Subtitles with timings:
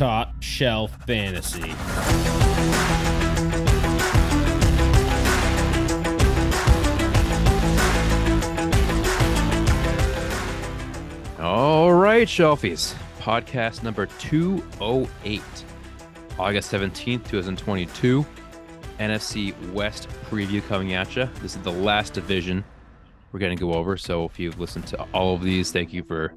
[0.00, 1.74] Top Shelf Fantasy.
[11.38, 12.94] All right, Shelfies.
[13.18, 15.42] Podcast number 208,
[16.38, 18.24] August 17th, 2022.
[19.00, 21.28] NFC West preview coming at you.
[21.42, 22.64] This is the last division
[23.32, 23.98] we're going to go over.
[23.98, 26.32] So if you've listened to all of these, thank you for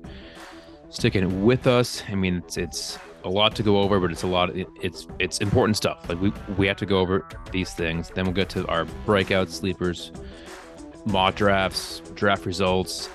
[0.89, 2.03] sticking with us.
[2.09, 4.55] I mean, it's, it's a lot to go over, but it's a lot.
[4.55, 6.07] It, it's it's important stuff.
[6.09, 8.09] Like we we have to go over these things.
[8.09, 10.11] Then we'll get to our breakout sleepers,
[11.05, 13.09] mock drafts, draft results,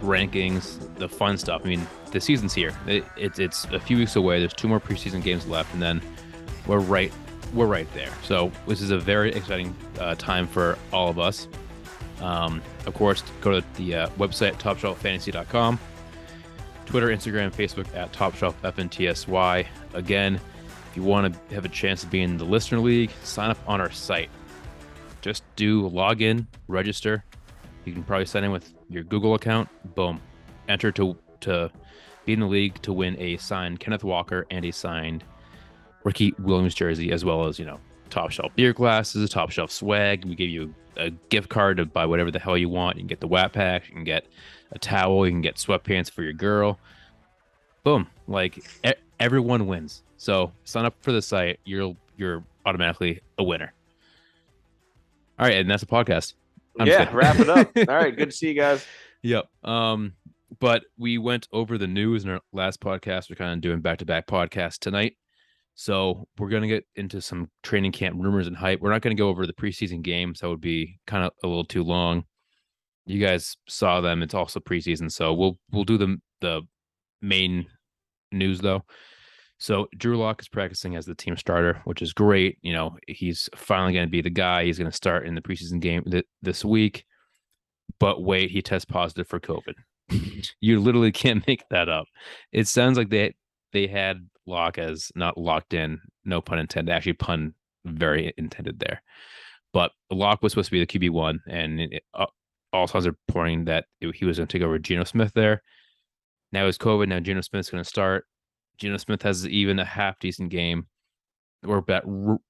[0.00, 1.62] rankings, the fun stuff.
[1.64, 2.76] I mean, the season's here.
[2.86, 4.40] It, it, it's a few weeks away.
[4.40, 6.00] There's two more preseason games left, and then
[6.66, 7.12] we're right
[7.54, 8.12] we're right there.
[8.22, 11.48] So this is a very exciting uh, time for all of us.
[12.20, 15.78] Um, of course, go to the uh, website topshelffantasy.com,
[16.86, 19.66] Twitter, Instagram, Facebook at Top Shelf FNTSY.
[19.94, 23.50] Again, if you want to have a chance of being in the listener league, sign
[23.50, 24.30] up on our site.
[25.20, 27.24] Just do log in, register.
[27.84, 29.68] You can probably sign in with your Google account.
[29.94, 30.20] Boom,
[30.68, 31.70] enter to to
[32.24, 35.24] be in the league to win a signed Kenneth Walker and a signed
[36.04, 40.24] Ricky Williams jersey, as well as you know top shelf beer glasses, top shelf swag.
[40.24, 42.96] We give you a gift card to buy whatever the hell you want.
[42.96, 44.26] You can get the Wat Pack, you can get
[44.72, 46.78] a towel, you can get sweatpants for your girl.
[47.84, 48.06] Boom!
[48.26, 50.02] Like e- everyone wins.
[50.16, 51.60] So sign up for the site.
[51.64, 53.72] You're you're automatically a winner.
[55.38, 56.34] All right, and that's a podcast.
[56.78, 57.70] I'm yeah, wrap it up.
[57.88, 58.84] All right, good to see you guys.
[59.22, 59.46] Yep.
[59.64, 60.12] Um,
[60.58, 63.28] but we went over the news in our last podcast.
[63.28, 65.16] We're kind of doing back to back podcasts tonight.
[65.74, 68.80] So we're gonna get into some training camp rumors and hype.
[68.80, 70.40] We're not gonna go over the preseason games.
[70.40, 72.24] That would be kind of a little too long.
[73.06, 74.22] You guys saw them.
[74.22, 76.62] It's also preseason, so we'll we'll do the the
[77.22, 77.66] main
[78.32, 78.82] news though.
[79.58, 82.58] So Drew Lock is practicing as the team starter, which is great.
[82.60, 84.64] You know, he's finally going to be the guy.
[84.64, 87.06] He's going to start in the preseason game th- this week.
[87.98, 89.74] But wait, he tests positive for COVID.
[90.60, 92.06] you literally can't make that up.
[92.52, 93.34] It sounds like they
[93.72, 96.92] they had Lock as not locked in, no pun intended.
[96.92, 99.02] Actually, pun very intended there.
[99.72, 102.26] But Lock was supposed to be the QB one, and it, uh,
[102.76, 105.62] all signs are pointing that it- he was going to take over Geno Smith there.
[106.52, 107.08] Now it's COVID.
[107.08, 108.26] Now Geno Smith's going to start.
[108.78, 110.86] Geno Smith has even a half decent game.
[111.62, 112.04] We're back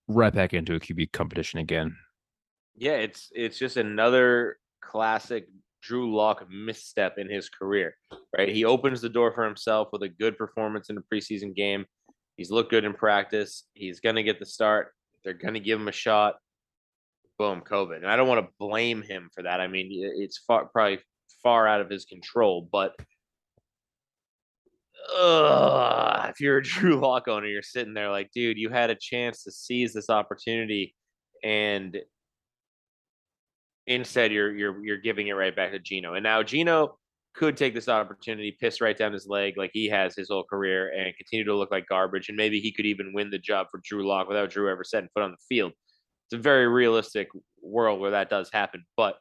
[0.09, 1.97] right back into a QB competition again.
[2.75, 5.47] Yeah, it's it's just another classic
[5.81, 7.97] Drew Lock misstep in his career.
[8.37, 11.87] Right, he opens the door for himself with a good performance in the preseason game.
[12.37, 13.65] He's looked good in practice.
[13.73, 14.93] He's gonna get the start.
[15.25, 16.35] They're gonna give him a shot.
[17.39, 17.97] Boom, COVID.
[17.97, 19.61] And I don't want to blame him for that.
[19.61, 20.99] I mean, it's far probably
[21.43, 22.95] far out of his control, but
[25.15, 28.97] Ugh, if you're a Drew Lock owner, you're sitting there like, dude, you had a
[28.97, 30.95] chance to seize this opportunity,
[31.45, 31.99] and
[33.87, 36.15] instead you're you're you're giving it right back to Geno.
[36.15, 36.99] And now Geno
[37.35, 40.91] could take this opportunity, piss right down his leg like he has his whole career,
[40.91, 42.29] and continue to look like garbage.
[42.29, 45.11] And maybe he could even win the job for Drew Lock without Drew ever setting
[45.15, 45.73] foot on the field.
[46.27, 47.29] It's a very realistic
[47.63, 49.19] world where that does happen, but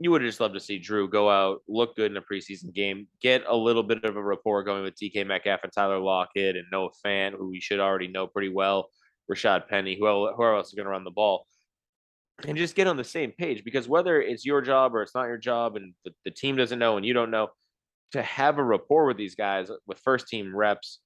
[0.00, 3.08] you would just loved to see Drew go out, look good in a preseason game,
[3.20, 6.66] get a little bit of a rapport going with DK Metcalf and Tyler Lockett and
[6.70, 8.90] Noah Fant, who we should already know pretty well,
[9.30, 11.46] Rashad Penny, who else is going to run the ball,
[12.46, 13.64] and just get on the same page.
[13.64, 16.78] Because whether it's your job or it's not your job, and the, the team doesn't
[16.78, 17.48] know and you don't know,
[18.12, 21.00] to have a rapport with these guys with first team reps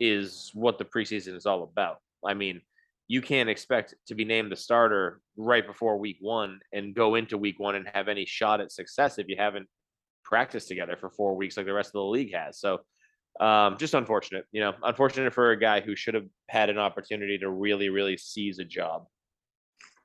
[0.00, 1.98] is what the preseason is all about.
[2.24, 2.62] I mean,
[3.08, 7.38] you can't expect to be named the starter right before week one and go into
[7.38, 9.66] week one and have any shot at success if you haven't
[10.22, 12.60] practiced together for four weeks like the rest of the league has.
[12.60, 12.80] So
[13.40, 17.38] um, just unfortunate, you know, unfortunate for a guy who should have had an opportunity
[17.38, 19.06] to really, really seize a job.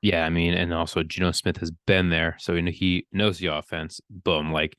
[0.01, 3.47] Yeah, I mean, and also Geno Smith has been there, so he- he knows the
[3.47, 4.01] offense.
[4.09, 4.77] Boom, like,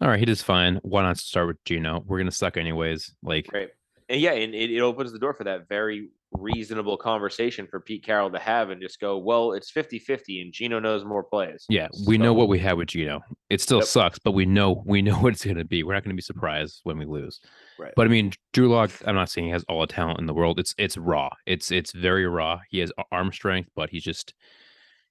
[0.00, 0.76] all right, he does fine.
[0.82, 2.02] Why not start with Geno?
[2.06, 3.14] We're gonna suck anyways.
[3.22, 3.68] Like, Right.
[4.08, 8.04] And yeah, and it, it opens the door for that very reasonable conversation for Pete
[8.04, 11.64] Carroll to have and just go, well, it's 50 50 and Geno knows more plays.
[11.68, 13.20] yeah, we know what we have with Geno.
[13.50, 13.86] It still Yep.
[13.86, 15.82] sucks, but we know we know what it's gonna be.
[15.82, 17.40] We're not gonna be surprised when we lose.
[17.78, 17.92] Right.
[17.96, 18.90] But I mean, Drew Lock.
[19.06, 20.60] I'm not saying he has all the talent in the world.
[20.60, 21.30] It's it's raw.
[21.46, 22.60] It's it's very raw.
[22.68, 24.34] He has arm strength, but he's just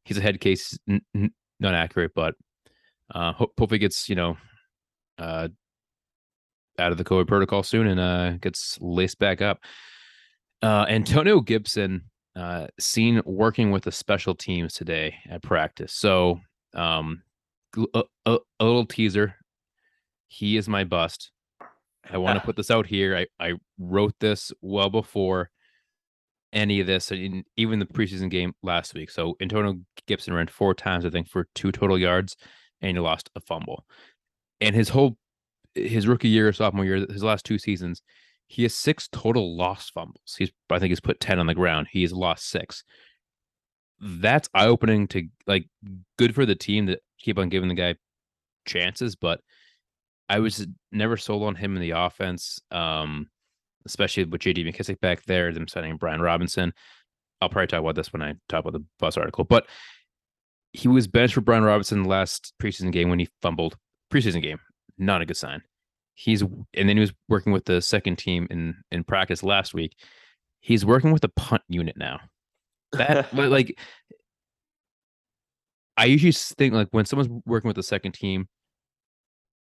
[0.05, 2.11] he's a head case, n- n- not accurate.
[2.15, 2.35] But
[3.13, 4.37] uh, hope hopefully gets you know
[5.17, 5.47] uh
[6.79, 9.59] out of the COVID protocol soon and uh gets laced back up.
[10.61, 12.03] Uh, Antonio Gibson
[12.35, 15.93] uh seen working with the special teams today at practice.
[15.93, 16.39] So
[16.73, 17.23] um,
[17.93, 19.35] a, a, a little teaser.
[20.27, 21.31] He is my bust.
[22.09, 23.17] I want to put this out here.
[23.17, 25.49] I, I wrote this well before
[26.53, 29.11] any of this, in even the preseason game last week.
[29.11, 32.35] So Antonio Gibson ran four times, I think, for two total yards,
[32.81, 33.85] and he lost a fumble.
[34.61, 35.17] And his whole
[35.75, 38.01] his rookie year, sophomore year, his last two seasons,
[38.47, 40.35] he has six total lost fumbles.
[40.37, 41.87] He's I think he's put ten on the ground.
[41.91, 42.83] He's lost six.
[43.99, 45.67] That's eye opening to like
[46.17, 47.95] good for the team that keep on giving the guy
[48.65, 49.41] chances, but
[50.29, 52.59] I was never sold on him in the offense.
[52.71, 53.29] Um,
[53.87, 56.73] especially with JD McKissic back there, them signing Brian Robinson.
[57.41, 59.67] I'll probably talk about this when I talk about the bus article, but
[60.73, 63.77] he was benched for Brian Robinson last preseason game when he fumbled.
[64.11, 64.59] Preseason game,
[64.97, 65.61] not a good sign.
[66.19, 69.95] He's and then he was working with the second team in in practice last week.
[70.61, 72.19] He's working with the punt unit now.
[72.93, 73.77] That like
[75.95, 78.47] I usually think like when someone's working with the second team,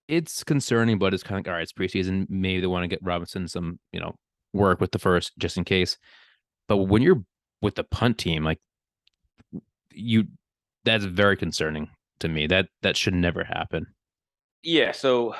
[0.10, 2.26] it's concerning, but it's kind of like, all right, it's preseason.
[2.30, 4.16] Maybe they want to get Robinson some, you know,
[4.52, 5.98] work with the first just in case.
[6.68, 7.24] But when you're
[7.62, 8.60] with the punt team, like
[9.90, 10.26] you,
[10.84, 11.90] that's very concerning
[12.20, 12.46] to me.
[12.46, 13.88] That that should never happen.
[14.64, 14.92] Yeah.
[14.92, 15.34] So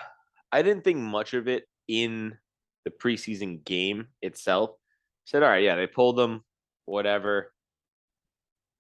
[0.52, 2.38] I didn't think much of it in
[2.86, 4.72] the preseason game itself.
[5.26, 6.44] Said, all right, yeah, they pulled them,
[6.86, 7.54] whatever.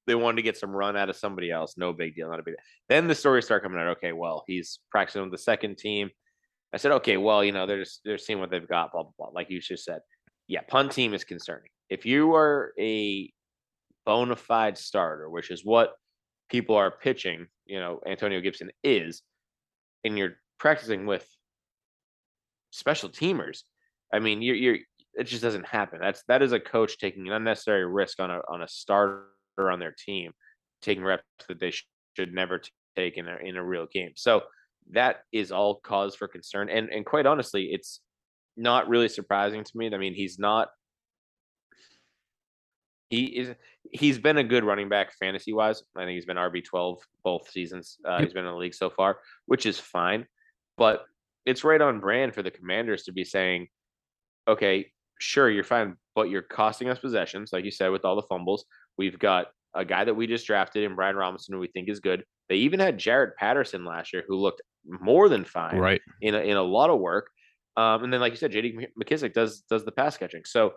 [0.07, 1.75] They wanted to get some run out of somebody else.
[1.77, 2.63] No big deal, not a big deal.
[2.89, 3.87] Then the stories start coming out.
[3.97, 6.09] Okay, well, he's practicing with the second team.
[6.73, 9.11] I said, okay, well, you know, they're just they're seeing what they've got, blah blah
[9.17, 9.27] blah.
[9.27, 9.99] Like you just said,
[10.47, 11.69] yeah, punt team is concerning.
[11.89, 13.31] If you are a
[14.05, 15.93] bona fide starter, which is what
[16.49, 19.21] people are pitching, you know, Antonio Gibson is,
[20.03, 21.27] and you're practicing with
[22.71, 23.63] special teamers.
[24.13, 24.77] I mean, you're you're
[25.13, 25.99] it just doesn't happen.
[26.01, 29.79] That's that is a coach taking an unnecessary risk on a on a starter on
[29.79, 30.31] their team,
[30.81, 31.71] taking reps that they
[32.15, 32.61] should never
[32.95, 34.11] take in a in a real game.
[34.15, 34.43] So
[34.91, 36.69] that is all cause for concern.
[36.69, 38.01] And and quite honestly, it's
[38.57, 39.93] not really surprising to me.
[39.93, 40.69] I mean, he's not.
[43.09, 43.55] He is.
[43.91, 45.83] He's been a good running back fantasy wise.
[45.97, 47.97] I think he's been RB twelve both seasons.
[48.05, 50.25] Uh, he's been in the league so far, which is fine.
[50.77, 51.05] But
[51.45, 53.67] it's right on brand for the Commanders to be saying,
[54.47, 58.23] okay, sure, you're fine, but you're costing us possessions, like you said, with all the
[58.23, 58.65] fumbles.
[58.97, 61.99] We've got a guy that we just drafted in Brian Robinson, who we think is
[61.99, 62.23] good.
[62.49, 66.01] They even had Jaret Patterson last year, who looked more than fine, right?
[66.21, 67.29] In a, in a lot of work.
[67.77, 68.87] Um, and then, like you said, J.D.
[69.01, 70.43] McKissic does does the pass catching.
[70.43, 70.73] So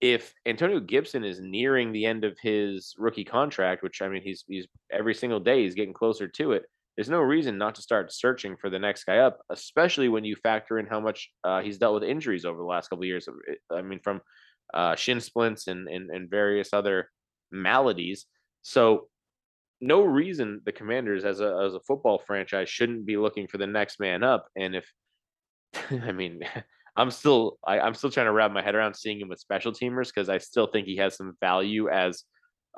[0.00, 4.44] if Antonio Gibson is nearing the end of his rookie contract, which I mean, he's
[4.46, 6.64] he's every single day he's getting closer to it.
[6.98, 10.34] There's no reason not to start searching for the next guy up, especially when you
[10.34, 13.28] factor in how much uh, he's dealt with injuries over the last couple of years.
[13.72, 14.20] I mean, from
[14.74, 17.08] uh, shin splints and, and and various other
[17.52, 18.26] maladies.
[18.62, 19.06] So
[19.80, 23.66] no reason the commanders as a as a football franchise shouldn't be looking for the
[23.68, 24.48] next man up.
[24.56, 24.90] And if
[26.02, 26.40] I mean
[26.96, 29.70] I'm still I, am still trying to wrap my head around seeing him with special
[29.70, 32.24] teamers because I still think he has some value as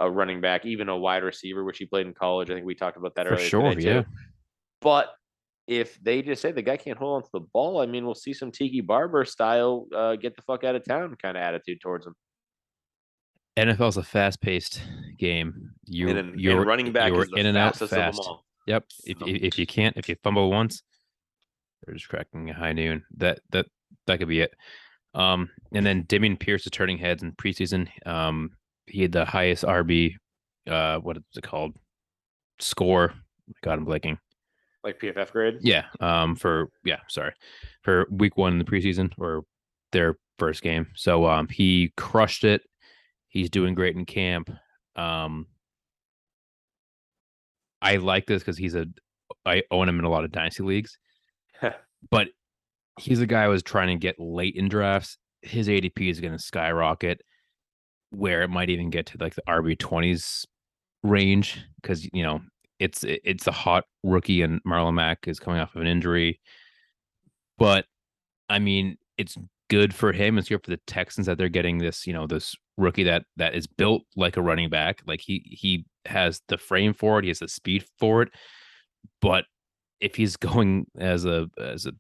[0.00, 2.50] a running back, even a wide receiver, which he played in college.
[2.50, 3.49] I think we talked about that For earlier.
[3.49, 4.02] sure, yeah.
[4.02, 4.05] Too.
[4.81, 5.12] But
[5.69, 8.14] if they just say the guy can't hold on to the ball, I mean, we'll
[8.14, 11.81] see some Tiki Barber style, uh, get the fuck out of town kind of attitude
[11.81, 12.14] towards him.
[13.58, 14.81] NFL's a fast-paced
[15.19, 15.73] game.
[15.85, 18.30] You, and, and you're running back you're in and out fastest of them fast.
[18.66, 18.85] Yep.
[19.04, 20.83] If, if if you can't, if you fumble once,
[21.85, 23.04] they're just cracking a high noon.
[23.16, 23.66] That that
[24.07, 24.54] that could be it.
[25.14, 27.88] Um, and then Dameon Pierce is turning heads in preseason.
[28.07, 28.52] Um,
[28.90, 30.14] he had the highest RB,
[30.68, 31.76] uh, what is it called?
[32.59, 33.14] Score.
[33.62, 34.18] God, I'm blanking.
[34.82, 35.59] Like PFF grade.
[35.61, 35.85] Yeah.
[36.00, 37.32] Um, for yeah, sorry,
[37.82, 39.44] for week one in the preseason or
[39.92, 40.88] their first game.
[40.94, 42.62] So um, he crushed it.
[43.28, 44.50] He's doing great in camp.
[44.97, 45.47] Um,
[47.82, 48.87] I like this because he's a.
[49.47, 50.99] I own him in a lot of dynasty leagues,
[52.11, 52.28] but
[52.99, 55.16] he's a guy I was trying to get late in drafts.
[55.42, 57.23] His ADP is going to skyrocket,
[58.11, 60.47] where it might even get to like the RB twenties
[61.02, 62.40] range because you know
[62.79, 66.40] it's it's a hot rookie and Marlon Mack is coming off of an injury.
[67.59, 67.85] But
[68.49, 69.37] I mean, it's
[69.69, 70.38] good for him.
[70.38, 73.55] It's good for the Texans that they're getting this, you know, this rookie that that
[73.55, 75.02] is built like a running back.
[75.07, 78.31] Like he he has the frame for it, he has the speed for it.
[79.21, 79.45] But
[80.00, 81.93] if he's going as a as a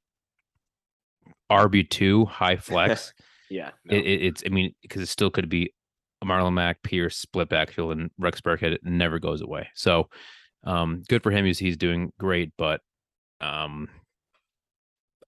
[1.52, 3.12] RB two high flex,
[3.50, 3.70] Yeah.
[3.84, 3.96] no.
[3.96, 5.72] it, it, it's I mean because it still could be
[6.24, 8.72] Marlon Mack, Pierce split backfield, and Rex Burkhead.
[8.72, 9.68] It never goes away.
[9.74, 10.08] So
[10.64, 11.44] um, good for him.
[11.44, 12.80] He's he's doing great, but
[13.40, 13.88] um,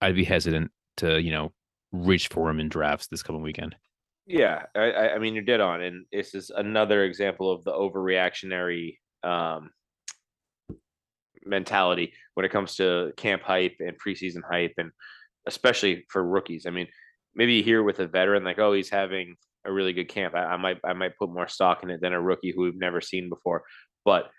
[0.00, 1.52] I'd be hesitant to you know
[1.92, 3.74] reach for him in drafts this coming weekend.
[4.26, 8.98] Yeah, I, I mean you're dead on, and this is another example of the overreactionary
[9.22, 9.70] um,
[11.44, 14.90] mentality when it comes to camp hype and preseason hype and
[15.46, 16.66] especially for rookies.
[16.66, 16.86] I mean,
[17.34, 20.34] maybe here with a veteran like, oh, he's having a really good camp.
[20.34, 22.76] I, I might I might put more stock in it than a rookie who we've
[22.76, 23.62] never seen before.
[24.04, 24.30] But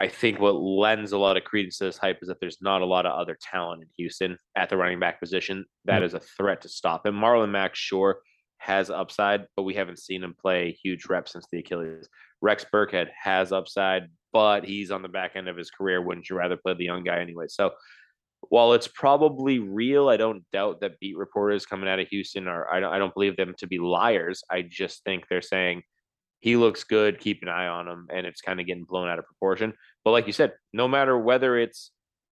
[0.00, 2.82] I think what lends a lot of credence to this hype is that there's not
[2.82, 6.06] a lot of other talent in Houston at the running back position that Yep.
[6.06, 7.16] is a threat to stop him.
[7.16, 8.20] Marlon Mack, sure,
[8.58, 12.08] has upside, but we haven't seen him play huge reps since the Achilles.
[12.40, 16.00] Rex Burkhead has upside, but he's on the back end of his career.
[16.00, 17.46] Wouldn't you rather play the young guy anyway?
[17.48, 17.72] So
[18.48, 22.72] while it's probably real, I don't doubt that beat reporters coming out of Houston are
[22.72, 24.42] I don't I don't believe them to be liars.
[24.50, 25.82] I just think they're saying
[26.40, 29.18] he looks good, keep an eye on him, and it's kind of getting blown out
[29.18, 29.72] of proportion.
[30.04, 31.90] But like you said, no matter whether it's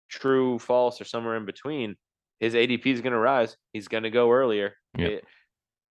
[0.09, 1.97] true, false, or somewhere in between,
[2.41, 3.57] his ADP is going to rise.
[3.73, 4.75] He's going to go earlier.
[5.07, 5.25] It-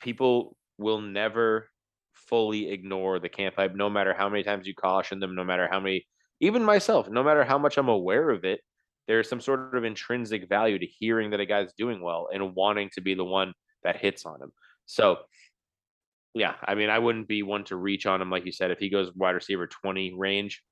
[0.00, 1.68] people will never
[2.12, 5.68] fully ignore the camp hype, no matter how many times you caution them, no matter
[5.70, 6.06] how many,
[6.40, 8.60] even myself, no matter how much I'm aware of it,
[9.08, 12.90] there's some sort of intrinsic value to hearing that a guy's doing well and wanting
[12.94, 13.52] to be the one
[13.84, 14.50] that hits on him.
[14.86, 15.18] So,
[16.34, 18.70] yeah, I mean, I wouldn't be one to reach on him, like you said.
[18.70, 20.62] If he goes wide receiver 20 range,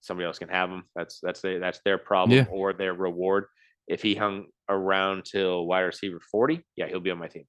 [0.00, 0.84] somebody else can have him.
[0.94, 2.44] That's that's their that's their problem Yeah.
[2.50, 3.44] or their reward.
[3.86, 7.44] If he hung around till wide receiver 40, yeah, he'll be on my team.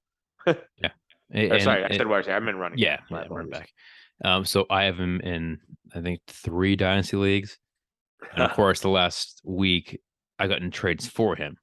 [1.34, 2.36] Or, and- sorry, I said wide receiver.
[2.36, 2.78] I meant running.
[2.78, 3.70] Yeah, yeah, running back.
[4.22, 5.60] Um, so I have him in
[5.94, 7.56] I think three dynasty leagues,
[8.34, 10.00] and of course the last week
[10.38, 11.56] I got in trades for him.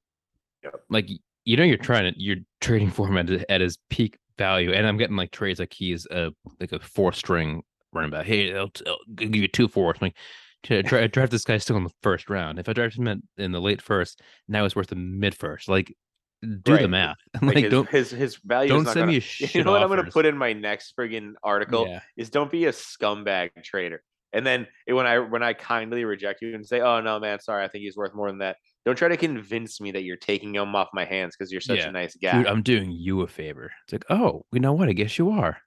[0.64, 0.74] Yep.
[0.90, 1.10] Like
[1.46, 4.86] you know, you're trying to you're trading for him at, at his peak value, and
[4.88, 7.64] I'm getting like trades like he's a like a four string
[7.94, 8.26] running back.
[8.26, 9.98] Hey, I'll, I'll give you two fours.
[10.00, 10.18] I'm like,
[10.64, 12.60] to dra- draft this guy still in the first round.
[12.60, 15.68] If I draft him in, in the late first, now it's worth the mid first.
[15.70, 15.96] Like,
[16.42, 16.90] do the Right.
[16.90, 17.18] math.
[17.42, 18.70] Like, Like, his, don't his his value.
[18.70, 20.38] don't is not send gonna, me a You know what I'm going to put in
[20.38, 22.02] my next friggin' article Yeah.
[22.16, 24.04] is don't be a scumbag trader.
[24.34, 27.40] And then it- when I when I kindly reject you and say, "Oh no, man,
[27.40, 30.18] sorry, I think he's worth more than that," don't try to convince me that you're
[30.18, 31.90] taking him off my hands because you're such Yeah.
[31.90, 33.72] a nice guy, Dude, I'm doing you a favor.
[33.86, 34.88] It's like, oh, you know what?
[34.90, 35.58] I guess you are.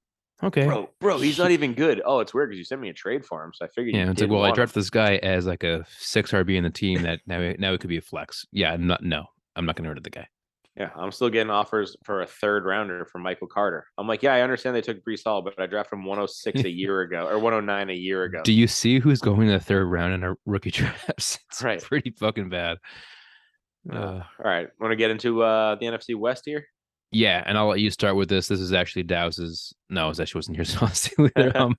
[0.45, 0.65] Okay.
[0.67, 0.91] bro.
[1.01, 2.03] Bro, he's not even good.
[2.05, 3.95] Oh, it's weird because you sent me a trade for him, so I figured.
[3.95, 4.55] Yeah, it's like, well, I him.
[4.57, 7.73] drafted this guy as like a six RB in the team that now it- now
[7.75, 8.45] it could be a flex.
[8.51, 9.03] Yeah, I'm not.
[9.05, 9.27] No,
[9.57, 10.27] I'm not going to rid of the guy.
[10.77, 13.85] Yeah, I'm still getting offers for a third rounder from Michael Carter.
[13.99, 16.71] I'm like, yeah, I understand they took Breece Hall, but I drafted him 106 a
[16.71, 18.41] year ago or 109 a year ago.
[18.43, 21.39] Do you see who's going in the third round in our rookie drafts?
[21.51, 21.83] It's Right.
[21.83, 22.79] pretty fucking bad.
[23.93, 26.65] Uh, all right, want to get into uh, the NFC West here?
[27.11, 28.49] yeah, and I'll let you start with this.
[28.49, 29.75] This is actually Dows's.
[29.91, 31.31] No, it actually wasn't yours, honestly.
[31.37, 31.75] later, um,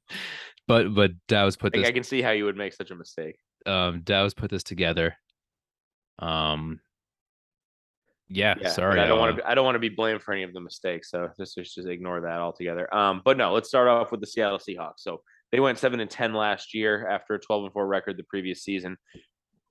[0.68, 1.90] but but Dow's put Like, this.
[1.90, 3.38] I can see how you would make such a mistake.
[3.66, 5.16] Um, Dow's put this together.
[6.20, 6.80] Um.
[8.30, 9.00] Yeah, Yeah, sorry.
[9.00, 9.50] I don't want to.
[9.50, 11.12] I don't want to be blamed for any of the mistakes.
[11.12, 12.94] So just just just ignore that altogether.
[12.94, 15.00] Um, but no, let's start off with the Seattle Seahawks.
[15.00, 18.24] So they went seven and ten last year after a twelve and four record the
[18.24, 18.98] previous season.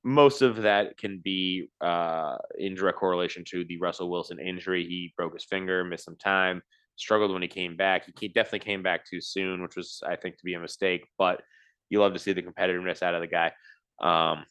[0.04, 4.84] Most of that can be uh, in direct correlation to the Russell Wilson injury.
[4.84, 6.60] He broke his finger, missed some time,
[6.96, 8.04] struggled when he came back.
[8.18, 11.06] He definitely came back too soon, which was, I think, to be a mistake.
[11.18, 11.40] But
[11.88, 13.52] you love to see the competitiveness out of the guy.
[14.02, 14.44] Um,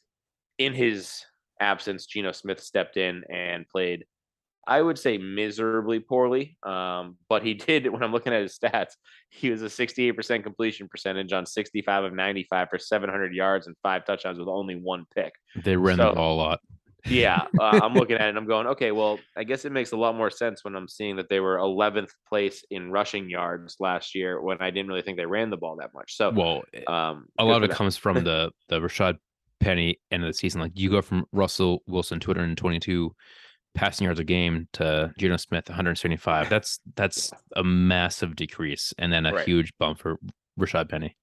[0.58, 1.24] in his
[1.62, 4.06] absence, Geno Smith stepped in and played
[4.68, 6.58] I would say miserably poorly.
[6.63, 8.94] Um, but he did, when I'm looking at his stats,
[9.30, 14.06] he was a 68% completion percentage on 65 of 95 for 700 yards and five
[14.06, 15.34] touchdowns with only one pick.
[15.63, 16.60] They ran So- the ball a lot.
[17.10, 19.91] Yeah, uh, I'm looking at it and I'm going, okay, well, I guess it makes
[19.91, 23.77] a lot more sense when I'm seeing that they were 11th place in rushing yards
[23.80, 26.15] last year when I didn't really think they ran the ball that much.
[26.15, 29.18] So, Well, um, a lot of it comes from the the Rashad
[29.62, 30.60] Penny end of the season.
[30.62, 33.15] Like you go from Russell Wilson 222
[33.74, 36.50] passing yards a game to Geno Smith 175.
[36.50, 39.46] That's that's a massive decrease, and then a Right.
[39.48, 40.18] huge bump for
[40.60, 41.15] Rashad Penny.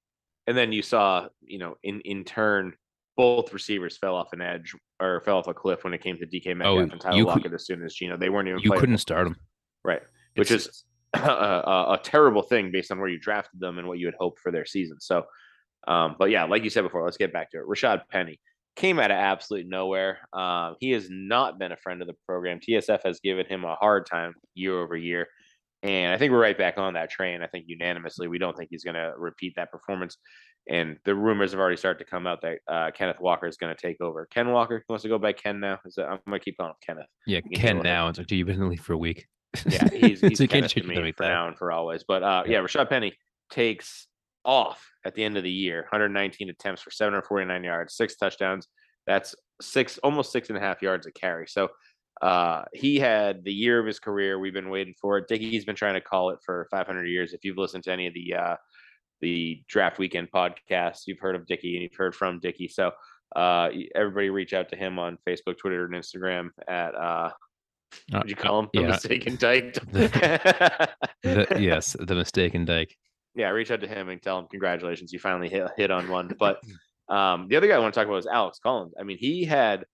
[0.46, 2.72] and then you saw, you know, in in turn,
[3.16, 6.26] both receivers fell off an edge or fell off a cliff when it came to
[6.26, 8.16] DK Metcalf Oh, and Tyler Lockett as soon as Geno.
[8.16, 8.80] They weren't even You playable.
[8.80, 9.36] couldn't start them,
[9.84, 10.00] right,
[10.36, 13.88] which It's- is a, a, a terrible thing based on where you drafted them and
[13.88, 15.00] what you had hoped for their season.
[15.00, 15.24] So,
[15.86, 17.66] um, but yeah, like you said before, let's get back to it.
[17.66, 18.40] Rashad Penny
[18.76, 20.18] came out of absolute nowhere.
[20.32, 22.60] Um, he has not been a friend of the program.
[22.60, 25.26] TSF has given him a hard time year over year.
[25.82, 27.42] And I think we're right back on that train.
[27.42, 30.16] I think unanimously, we don't think he's going to repeat that performance.
[30.68, 33.74] And the rumors have already started to come out that uh, Kenneth Walker is going
[33.74, 34.26] to take over.
[34.26, 35.78] Ken Walker wants to go by Ken now.
[35.84, 37.06] Is that, I'm going to keep calling him Kenneth.
[37.26, 37.40] yeah.
[37.54, 39.26] Ken now it's like, dude, you've been in the league for a week.
[39.66, 42.04] Yeah, he's, he's so Kenneth to me for now and for always.
[42.06, 43.14] But uh, yeah, Rashad Penny
[43.50, 44.08] takes
[44.48, 45.82] off at the end of the year.
[45.82, 48.66] 119 attempts for 749 yards, six touchdowns.
[49.06, 51.46] That's six, almost six and a half yards a carry.
[51.46, 51.68] So
[52.22, 54.38] uh, he had the year of his career.
[54.38, 55.28] We've been waiting for it.
[55.28, 57.32] Dickie's been trying to call it for 500 years.
[57.34, 58.56] If you've listened to any of the uh,
[59.20, 62.68] the draft weekend podcasts, you've heard of Dickie and you've heard from Dickie.
[62.68, 62.92] So
[63.36, 67.30] Uh, everybody reach out to him on Facebook, Twitter, and Instagram at uh,
[68.12, 68.68] Uh, what you call him?
[68.72, 68.88] The yeah.
[68.88, 69.74] mistaken Dyke.
[69.92, 72.96] the- yes, the mistaken Dyke.
[73.38, 76.34] yeah, reach out to him and tell him congratulations, you finally hit hit on one.
[76.38, 76.60] But
[77.08, 78.94] um, the other guy I want to talk about is Alex Collins.
[79.00, 79.84] I mean, he had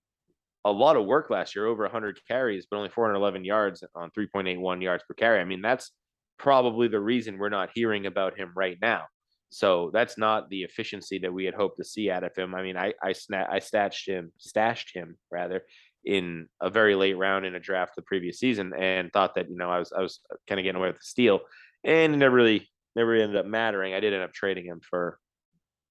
[0.65, 4.83] a lot of work last year, over 100 carries, but only 411 yards on 3.81
[4.83, 5.41] yards per carry.
[5.41, 5.93] I mean, that's
[6.39, 9.05] probably the reason we're not hearing about him right now.
[9.51, 12.55] So that's not the efficiency that we had hoped to see out of him.
[12.55, 15.63] I mean, I I sna- I stashed him, stashed him rather
[16.05, 19.57] in a very late round in a draft the previous season, and thought that you
[19.57, 21.41] know I was I was kind of getting away with the steal,
[21.85, 23.95] and it never really never ended up mattering.
[23.95, 25.19] I did end up trading him for,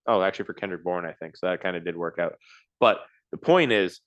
[0.08, 1.38] oh, actually for Kendrick Bourne, I think.
[1.38, 2.36] So that kind of did work out.
[2.80, 3.00] But
[3.32, 4.00] the point is,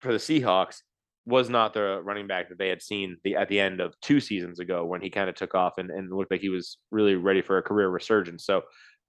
[0.00, 0.78] for the Seahawks,
[1.24, 4.18] was not the running back that they had seen the at the end of two
[4.18, 7.14] seasons ago when he kind of took off and, and looked like he was really
[7.14, 8.44] ready for a career resurgence.
[8.44, 8.62] So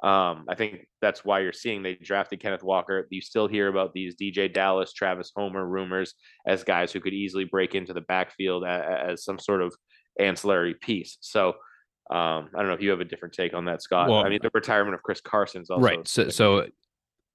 [0.04, 3.08] um, I think that's why you're seeing they drafted Kenneth Walker.
[3.10, 6.14] You still hear about these DeeJay Dallas, Travis Homer rumors
[6.46, 9.74] as guys who could easily break into the backfield as, as some sort of
[10.20, 11.18] ancillary piece.
[11.22, 11.54] So
[12.10, 14.10] um, I don't know if you have a different take on that, Scott.
[14.10, 16.08] Well, I mean, the retirement of Chris Carson's also right.
[16.08, 16.68] So, so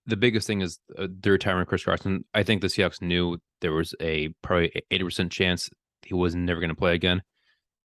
[0.07, 2.25] the biggest thing is uh, the retirement of Chris Carson.
[2.35, 5.71] I think the Seahawks knew there was a probably eighty percent chance
[6.03, 7.23] he was never going to play again.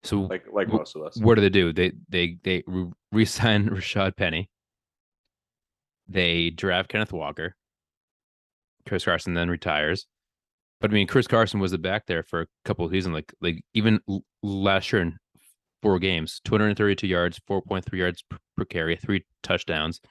[0.03, 1.17] So like like w- most of us.
[1.17, 1.71] what do they do?
[1.71, 4.49] They they they re- re-sign Rashad Penny.
[6.07, 7.55] They draft Kenneth Walker.
[8.85, 10.05] Chris Carson then retires.
[10.81, 13.13] But I mean, Chris Carson was the back there for a couple of seasons.
[13.13, 14.01] Like like even
[14.41, 15.17] last year in
[15.83, 18.23] four games, 232 yards, 4.3 yards
[18.57, 20.01] per, carry, three touchdowns.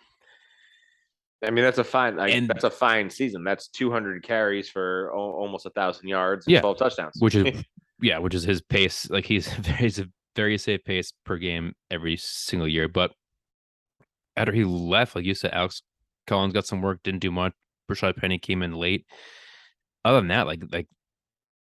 [1.45, 2.15] I mean, that's a fine.
[2.17, 3.43] Like, And- that's a fine season.
[3.43, 7.15] That's 200 carries for o- almost a thousand yards and Yeah, 12 touchdowns.
[7.19, 7.65] which is
[8.01, 9.11] yeah, which is his pace.
[9.11, 12.87] Like he's he's a very safe pace per game every single year.
[12.87, 13.13] But
[14.37, 15.83] after he left, like you said, Alex
[16.29, 17.55] Collins got some work, didn't do much.
[17.91, 19.05] Rashad Penny came in late.
[20.05, 20.87] Other than that, like like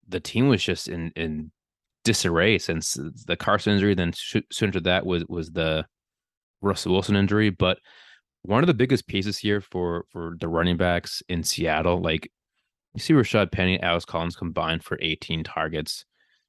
[0.07, 1.51] the team was just in in
[2.05, 3.95] disarray since the Carson injury.
[3.95, 5.87] Then soon after that was was the
[6.61, 7.51] Russell Wilson injury.
[7.51, 7.79] But
[8.43, 12.31] one of the biggest pieces here for for the running backs in Seattle, like
[12.95, 16.05] you see Rashad Penny, Alex Collins combined for 18 targets.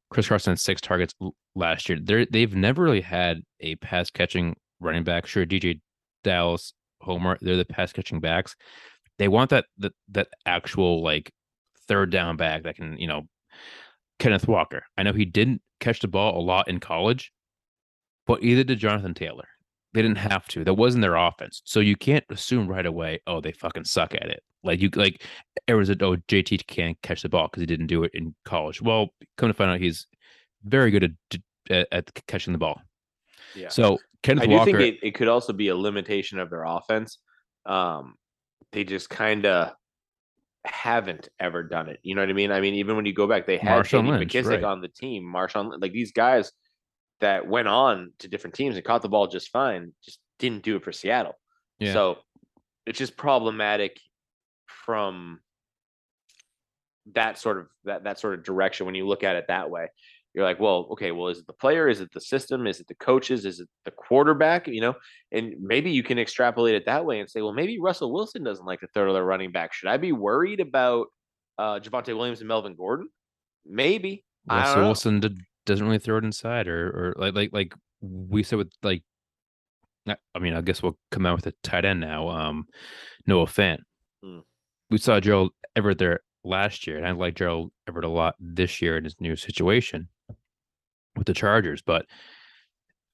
[0.09, 1.13] Chris Carson six targets
[1.55, 1.97] last year.
[2.01, 5.25] They're they've never really had a pass catching running back.
[5.25, 5.81] Sure, DeeJay
[6.23, 8.55] Dallas, Homer, they're the pass catching backs.
[9.17, 11.31] They want that that that actual like
[11.87, 13.23] third down back that can, you know,
[14.19, 14.83] Kenneth Walker.
[14.97, 17.31] I know he didn't catch the ball a lot in college,
[18.25, 19.47] but either did Jonathan Taylor.
[19.93, 20.63] They didn't have to.
[20.63, 21.61] That wasn't their offense.
[21.65, 24.41] So you can't assume right away, oh, they fucking suck at it.
[24.63, 25.23] Like you like
[25.69, 28.81] Arizona, oh, JT can't catch the ball because he didn't do it in college.
[28.81, 30.07] Well, come to find out he's
[30.63, 32.81] very good at at, at catching the ball.
[33.55, 33.67] yeah.
[33.67, 36.63] So Kenneth I do Walker, think it, it could also be a limitation of their
[36.63, 37.19] offense.
[37.65, 38.15] Um,
[38.71, 39.73] they just kind of
[40.65, 41.99] haven't ever done it.
[42.03, 42.51] You know what I mean?
[42.51, 44.63] I mean, even when you go back, they had Marshawn Lynch, McKissic right.
[44.63, 45.23] on the team.
[45.23, 46.51] Marshawn, like these guys
[47.21, 50.75] that went on to different teams and caught the ball just fine, just didn't do
[50.75, 51.35] it for Seattle.
[51.79, 51.93] Yeah.
[51.93, 52.17] So
[52.85, 53.99] it's just problematic
[54.67, 55.39] from
[57.13, 59.87] that sort of that that sort of direction when you look at it that way
[60.33, 62.87] you're like well okay well is it the player is it the system is it
[62.87, 64.93] the coaches is it the quarterback you know
[65.31, 68.65] and maybe you can extrapolate it that way and say well maybe russell wilson doesn't
[68.65, 71.07] like to throw to their running back should i be worried about
[71.59, 73.07] uh Javonte williams and melvin gordon
[73.65, 74.81] maybe Russell.
[74.81, 78.71] Wilson did, doesn't really throw it inside, or or like like like we said with
[78.81, 79.03] like.
[80.07, 82.27] I I mean, I guess we'll come out with a tight end now.
[82.29, 82.65] Um,
[83.25, 83.79] Noah Fant.
[84.21, 84.39] Hmm.
[84.89, 88.81] We saw Gerald Everett there last year, and I like Gerald Everett a lot this
[88.81, 90.09] year in his new situation
[91.15, 91.81] with the Chargers.
[91.81, 92.05] But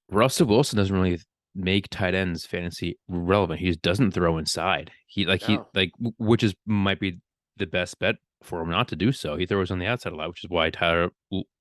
[0.09, 1.19] Russell Wilson doesn't really
[1.55, 3.59] make tight ends fantasy relevant.
[3.59, 4.91] He just doesn't throw inside.
[5.07, 7.19] He like he like which is might be
[7.57, 9.35] the best bet for him not to do so.
[9.35, 11.09] He throws on the outside a lot, which is why Tyler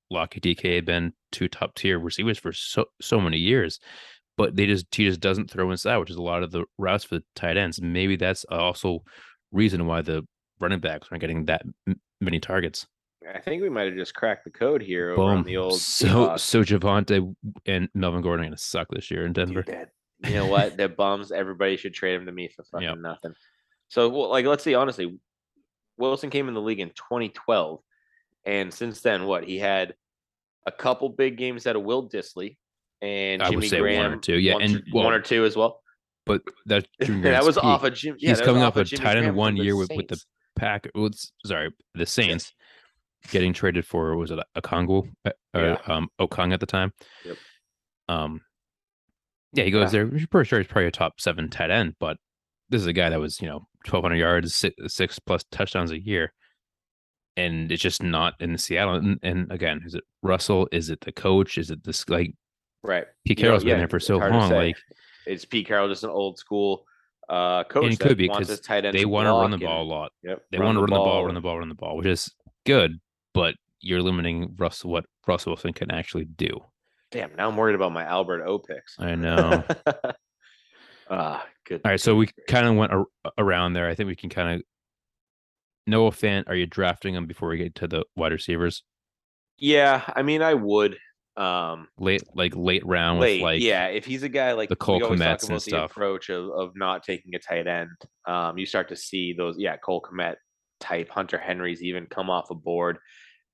[0.09, 3.79] Lockett, DK have been two top tier receivers for so so many years.
[4.37, 7.03] But they just he just doesn't throw inside, which is a lot of the routes
[7.03, 7.81] for the tight ends.
[7.81, 9.03] Maybe that's also
[9.51, 10.23] reason why the
[10.59, 11.63] running backs aren't getting that
[12.21, 12.87] many targets.
[13.27, 15.43] I think we might have just cracked the code here over on Boom.
[15.43, 16.39] the old so Seahawks.
[16.39, 19.63] so Javonte and Melvin Gordon are gonna suck this year in Denver.
[19.63, 19.75] Dude,
[20.21, 20.77] that, you know what?
[20.77, 21.31] They're bums.
[21.31, 22.97] Everybody should trade him to me for fucking Yep.
[22.99, 23.33] nothing.
[23.89, 24.75] So, well, like, let's see.
[24.75, 25.19] Honestly,
[25.97, 27.81] Wilson came in the league in 2012,
[28.45, 29.95] and since then, what he had
[30.65, 32.57] a couple big games out of Will Dissly
[33.01, 35.21] and I would Jimmy say one or Graham, two, yeah, one, and, well, one or
[35.21, 35.81] two as well.
[36.25, 37.91] But that Jimmy that Graham's was off peak.
[37.91, 38.15] of Jim.
[38.19, 40.25] Yeah, He's coming off off a tight end one year with, with the Saints.
[40.55, 40.89] pack.
[40.93, 41.09] Well,
[41.45, 42.53] sorry, the Saints
[43.29, 45.77] getting traded for was it a Congo or Yeah.
[45.87, 46.93] um Okung at the time.
[47.25, 47.37] Yep.
[48.07, 48.41] Um,
[49.53, 50.03] yeah, he goes Yeah.
[50.05, 50.27] there.
[50.29, 52.17] Pretty sure he's probably a top seven tight end, but
[52.69, 55.99] this is a guy that was, you know, 1,200 yards, six, six plus touchdowns a
[55.99, 56.33] year.
[57.37, 58.95] And it's just not in Seattle.
[58.95, 60.67] And, and again, is it Russell?
[60.71, 61.57] Is it the coach?
[61.57, 62.33] Is it this like
[62.83, 63.05] Right.
[63.25, 64.51] Pete You know, Carroll's yeah, been there for it's so long?
[64.51, 64.77] Like
[65.25, 66.85] Is Pete Carroll just an old school
[67.27, 67.83] uh, coach?
[67.85, 69.83] and it that could be because his tight end they want to run the ball
[69.83, 70.11] a lot.
[70.23, 70.41] Yep.
[70.51, 72.31] They want to run the ball, run the ball, run the ball, which is
[72.65, 72.99] good,
[73.33, 76.59] but you're limiting Russell what Russell Wilson can actually do.
[77.11, 78.95] Damn, now I'm worried about my Albert O picks.
[78.99, 79.63] I know.
[81.09, 81.81] Ah, good.
[81.83, 83.05] All right, so we kind of went ar-
[83.37, 83.89] around there.
[83.89, 84.61] I think we can kind of.
[85.87, 88.83] Noah Fant, are you drafting him before we get to the wide receivers?
[89.57, 90.97] Yeah, I mean, I would.
[91.35, 93.87] Um, Late, like late round late, with like yeah.
[93.87, 95.91] If he's a guy like the Cole we always talk Kmets and stuff.
[95.91, 97.89] approach of, of not taking a tight end,
[98.25, 100.35] um, you start to see those, yeah, Cole Kmet
[100.79, 102.97] type Hunter Henry's even come off a board.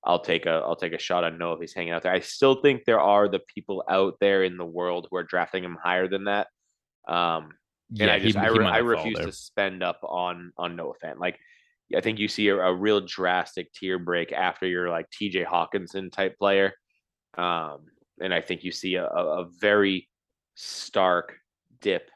[0.04, 2.12] I'll take a I'll take a shot on Noah if he's hanging out there.
[2.12, 5.64] I still think there are the people out there in the world who are drafting
[5.64, 6.46] him higher than that.
[7.08, 7.50] Um,
[7.90, 10.94] and yeah, I just he, I, he I refuse to spend up on on Noah
[11.02, 11.18] Fant.
[11.18, 11.38] Like
[11.94, 16.10] I think you see a, a real drastic tier break after you're like TJ Hockenson
[16.10, 16.72] type player.
[17.36, 17.86] Um,
[18.20, 20.08] and I think you see a, a, a very
[20.54, 21.36] stark
[21.80, 22.10] dip.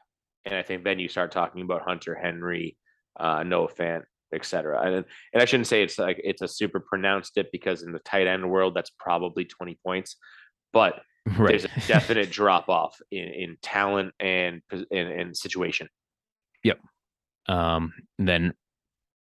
[0.45, 2.77] And I think then you start talking about Hunter Henry,
[3.19, 4.81] uh, Noah Fant, et cetera.
[4.81, 7.99] And, and I shouldn't say it's like it's a super pronounced dip because in the
[7.99, 10.15] tight end world, that's probably 20 points.
[10.73, 11.01] But
[11.37, 11.49] right.
[11.49, 15.87] there's a definite drop off in, in talent and and situation.
[16.63, 16.79] Yep.
[17.47, 18.53] Um, then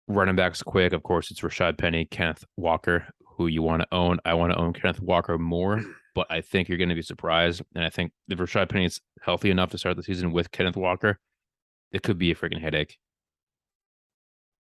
[0.08, 4.20] running backs quick, of course, it's Rashad Penny, Kenneth Walker, who you want to own.
[4.26, 5.82] I want to own Kenneth Walker more,
[6.16, 7.62] but I think you're going to be surprised.
[7.76, 10.78] And I think if Rashad Penny is healthy enough to start the season with Kenneth
[10.78, 11.20] Walker,
[11.92, 12.98] it could be a freaking headache.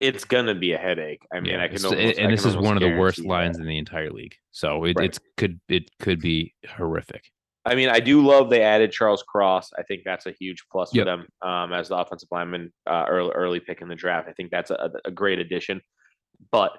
[0.01, 1.23] It's gonna be a headache.
[1.33, 1.85] I mean, Yeah, I can.
[1.85, 3.63] Almost, and I this is one of the worst lines that.
[3.63, 4.35] in the entire league.
[4.51, 5.07] So it, Right.
[5.07, 7.25] it's could it could be horrific.
[7.65, 9.71] I mean, I do love they added Charles Cross.
[9.77, 13.33] I think that's a huge plus for them um, as the offensive lineman uh, early
[13.33, 14.29] early pick in the draft.
[14.29, 15.81] I think that's a, a great addition.
[16.53, 16.73] But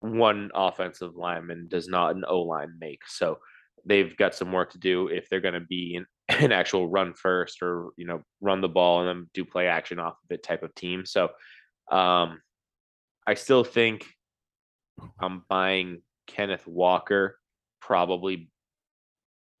[0.00, 3.00] one offensive lineman does not an O line make.
[3.08, 3.38] So
[3.84, 6.06] they've got some work to do if they're going to be in
[6.44, 9.98] an actual run first or you know run the ball and then do play action
[9.98, 11.04] off of it type of team.
[11.04, 11.30] So
[11.90, 12.40] um,
[13.28, 14.06] I still think
[15.20, 17.38] I'm buying Kenneth Walker
[17.78, 18.50] probably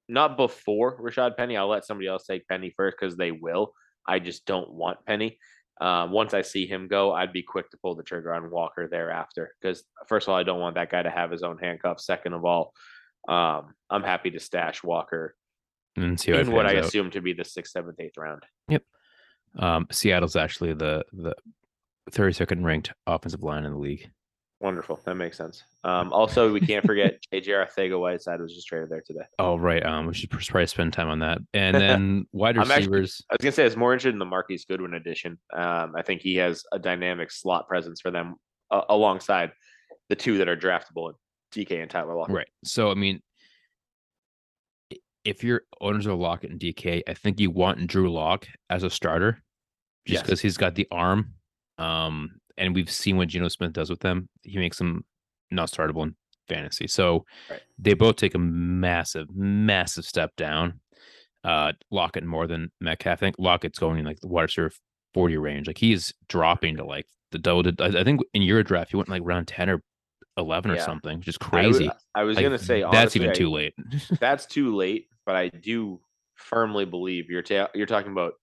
[0.08, 1.54] not before Rashad Penny.
[1.54, 3.74] I'll let somebody else take Penny first because they will.
[4.06, 5.38] I just don't want Penny.
[5.78, 8.88] Uh, once I see him go, I'd be quick to pull the trigger on Walker
[8.88, 9.54] thereafter.
[9.60, 12.06] Because first of all, I don't want that guy to have his own handcuffs.
[12.06, 12.72] Second of all,
[13.28, 15.36] um, I'm happy to stash Walker
[15.94, 16.84] And see in what I out.
[16.86, 18.44] assume to be the sixth, seventh, eighth round.
[18.68, 18.82] Yep.
[19.58, 21.34] Um, Seattle's actually the the
[22.10, 24.10] 32nd ranked offensive line in the league.
[24.60, 24.98] Wonderful.
[25.04, 25.62] That makes sense.
[25.84, 29.20] Um, also, we can't forget JJ Arcega-Whiteside was just traded there today.
[29.38, 31.38] Oh right, um, we should probably spend time on that.
[31.54, 33.22] And then wide I'm actually- receivers.
[33.30, 35.38] I was gonna say I was more interested in the Marquise Goodwin addition.
[35.52, 38.34] Um, I think he has a dynamic slot presence for them
[38.72, 39.52] uh, alongside
[40.08, 41.12] the two that are draftable,
[41.54, 42.34] DK and Tyler Lockett.
[42.34, 42.48] Right.
[42.64, 43.22] So I mean,
[45.24, 48.90] if you're owners of Lockett and DK, I think you want Drew Lock as a
[48.90, 49.42] starter,
[50.06, 50.22] just Yes.
[50.22, 51.34] because he's got the arm.
[51.78, 54.28] Um, and we've seen what Geno Smith does with them.
[54.42, 55.04] He makes them
[55.50, 56.14] not startable in
[56.48, 56.86] fantasy.
[56.86, 57.60] So Right.
[57.78, 60.80] they both take a massive, massive step down.
[61.44, 63.18] Uh, Lockett more than Metcalf.
[63.18, 64.72] I think Lockett's going in like the wide receiver
[65.14, 65.66] 40 range.
[65.66, 67.70] Like he's dropping to like the double.
[67.80, 69.82] I I think in your draft, he went like round 10 or
[70.36, 71.90] 11 or something, which is crazy.
[72.14, 73.74] I was Like, gonna say that's honestly, even I- too late.
[74.20, 76.00] that's too late, but I do
[76.34, 78.34] firmly believe you're ta- you're talking about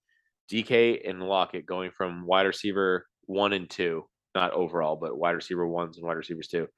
[0.50, 5.66] DK and Lockett going from wide receiver one and two, not overall, but wide receiver
[5.66, 6.68] ones and wide receivers two,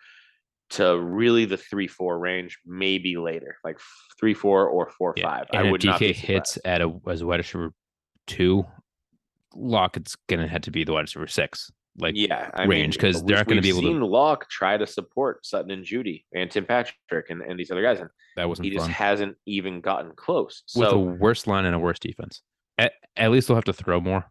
[0.71, 3.79] to really the three four range, maybe later, like
[4.19, 5.47] three four or four Yeah, five.
[5.53, 7.73] And I would DK hits at a as a wide receiver
[8.27, 8.67] two,
[9.55, 11.71] Lockett's gonna have to be the wide receiver six.
[12.01, 14.87] Like yeah, I range, because they're not gonna be able to- seen Lock try to
[14.87, 18.67] support Sutton and Jeudy and Tim Patrick and, and these other guys, and that wasn't
[18.67, 20.63] he just hasn't even gotten close.
[20.77, 22.43] With a worse line and a worse defense.
[22.77, 24.31] At, at least they'll have to throw more.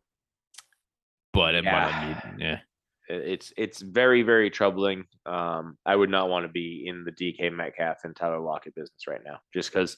[1.38, 2.32] But it might not Yeah.
[2.36, 2.60] need yeah.
[3.10, 5.06] it's it's very very troubling.
[5.26, 9.08] Um, I would not want to be in the DK Metcalf and Tyler Lockett business
[9.08, 9.98] right now, just because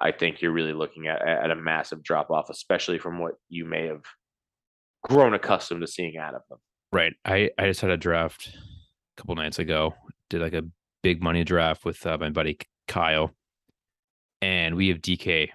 [0.00, 3.64] I think you're really looking at at a massive drop off, especially from what you
[3.64, 4.02] may have
[5.04, 6.58] grown accustomed to seeing out of them.
[6.92, 7.12] Right.
[7.24, 9.94] I, I just had a draft a couple nights ago.
[10.30, 10.64] Did like a
[11.02, 12.58] big money draft with uh, my buddy
[12.88, 13.32] Kyle.
[14.40, 15.50] And we have DK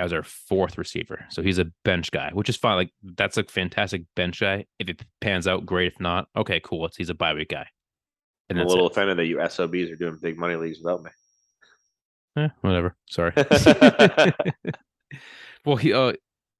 [0.00, 1.26] as our fourth receiver.
[1.28, 2.76] So he's a bench guy, which is fine.
[2.76, 4.64] Like that's a fantastic bench guy.
[4.78, 5.92] If it pans out, great.
[5.92, 6.86] If not, okay, cool.
[6.86, 7.66] It's, he's a bye week guy.
[8.48, 8.92] And I'm a little it.
[8.92, 11.10] offended that you SOBs are doing big money leagues without me.
[12.38, 12.96] Eh, whatever.
[13.08, 13.32] Sorry.
[15.64, 16.14] well, he uh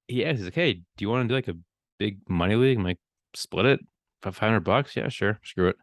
[0.07, 1.57] he asked, he's like, hey, do you want to do like a
[1.97, 2.77] big money league?
[2.77, 2.99] I'm like,
[3.33, 3.79] split it.
[4.21, 4.95] Five hundred bucks.
[4.95, 5.39] Yeah, sure.
[5.43, 5.77] Screw it.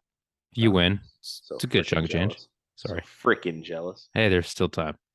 [0.53, 2.37] If you win, So it's a good chunk of change.
[2.77, 3.03] Sorry.
[3.23, 4.09] freaking jealous.
[4.15, 4.97] Hey, there's still time.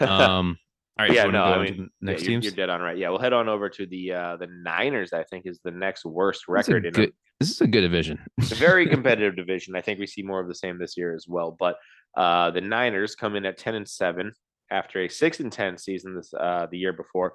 [0.00, 0.56] Um.
[1.00, 1.14] All right.
[1.14, 2.44] yeah, so no, I mean, the yeah, next you're, teams.
[2.44, 2.98] you're dead on right.
[2.98, 5.14] Yeah, we'll head on over to the uh the Niners.
[5.14, 7.08] I think is the next worst This is a record in a.
[7.38, 8.18] This is a good division.
[8.36, 9.74] It's a very competitive division.
[9.76, 11.56] I think we see more of the same this year as well.
[11.58, 11.76] But
[12.18, 14.32] uh, the Niners come in at ten and seven
[14.70, 17.32] after a six and ten season this uh, the year before.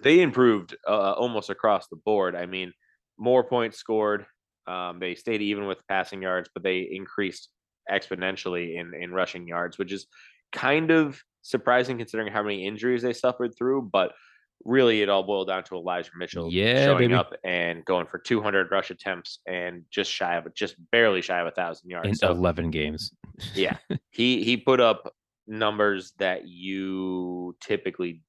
[0.00, 2.36] They improved uh, almost across the board.
[2.36, 2.72] I mean,
[3.18, 4.26] more points scored.
[4.68, 7.48] Um, they stayed even with passing yards, but they increased
[7.90, 10.06] exponentially in in rushing yards, which is
[10.52, 13.82] kind of surprising considering how many injuries they suffered through.
[13.92, 14.12] But
[14.64, 17.14] really, it all boiled down to Elijah Mitchell Yeah, showing baby.
[17.14, 21.46] up and going for 200 rush attempts and just shy of just barely shy of
[21.46, 22.08] a thousand yards.
[22.08, 23.12] in So, eleven games.
[23.54, 23.76] yeah,
[24.10, 25.12] he he put up
[25.46, 28.22] numbers that you typically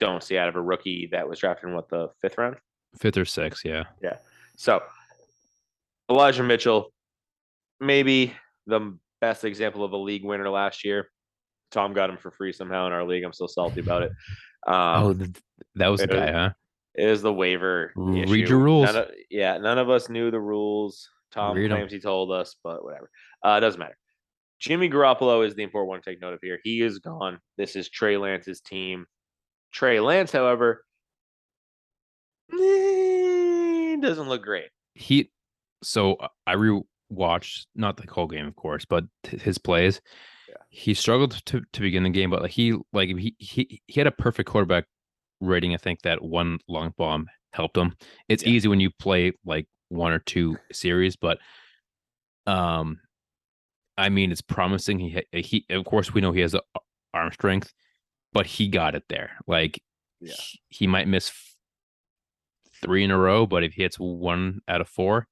[0.00, 2.56] don't see out of a rookie that was drafted in what the fifth round.
[2.98, 3.64] Fifth or sixth.
[3.64, 3.84] Yeah.
[4.02, 4.18] Yeah.
[4.56, 4.82] So
[6.10, 6.92] Elijah Mitchell,
[7.80, 8.34] maybe
[8.66, 11.08] the best example of a league winner last year.
[11.74, 13.24] Tom got him for free somehow in our league.
[13.24, 14.12] I'm still salty about it.
[14.66, 15.30] Um, oh, th-
[15.74, 16.50] that was the guy, was- huh?
[16.94, 17.92] It is the waiver.
[17.96, 18.52] Read issue.
[18.52, 18.86] your rules.
[18.86, 21.10] None of, yeah, none of us knew the rules.
[21.32, 23.10] Tom Read claims he told us, but whatever.
[23.44, 23.98] Uh, it doesn't matter.
[24.60, 26.60] Jimmy Garoppolo is the important one to take note of here.
[26.62, 27.40] He is gone.
[27.58, 29.06] This is Trey Lance's team.
[29.72, 30.84] Trey Lance, however,
[32.52, 34.68] eh, doesn't look great.
[34.94, 35.30] he
[35.82, 40.00] so uh, I rewatched not the whole game, of course, but his plays.
[40.54, 40.62] Yeah.
[40.70, 44.06] He struggled to to begin the game, but like he like he he he had
[44.06, 44.84] a perfect quarterback
[45.40, 45.74] rating.
[45.74, 47.94] I think that one long bomb helped him.
[48.28, 48.50] It's Yeah.
[48.50, 51.38] easy when you play like one or two series, but
[52.46, 53.00] um,
[53.96, 54.98] I mean, it's promising.
[54.98, 56.62] He he of course we know he has a
[57.12, 57.72] arm strength,
[58.32, 59.36] but he got it there.
[59.46, 59.80] Like
[60.20, 60.34] Yeah.
[60.34, 61.32] he, he might miss
[62.82, 65.26] three in a row, but if he hits one out of four,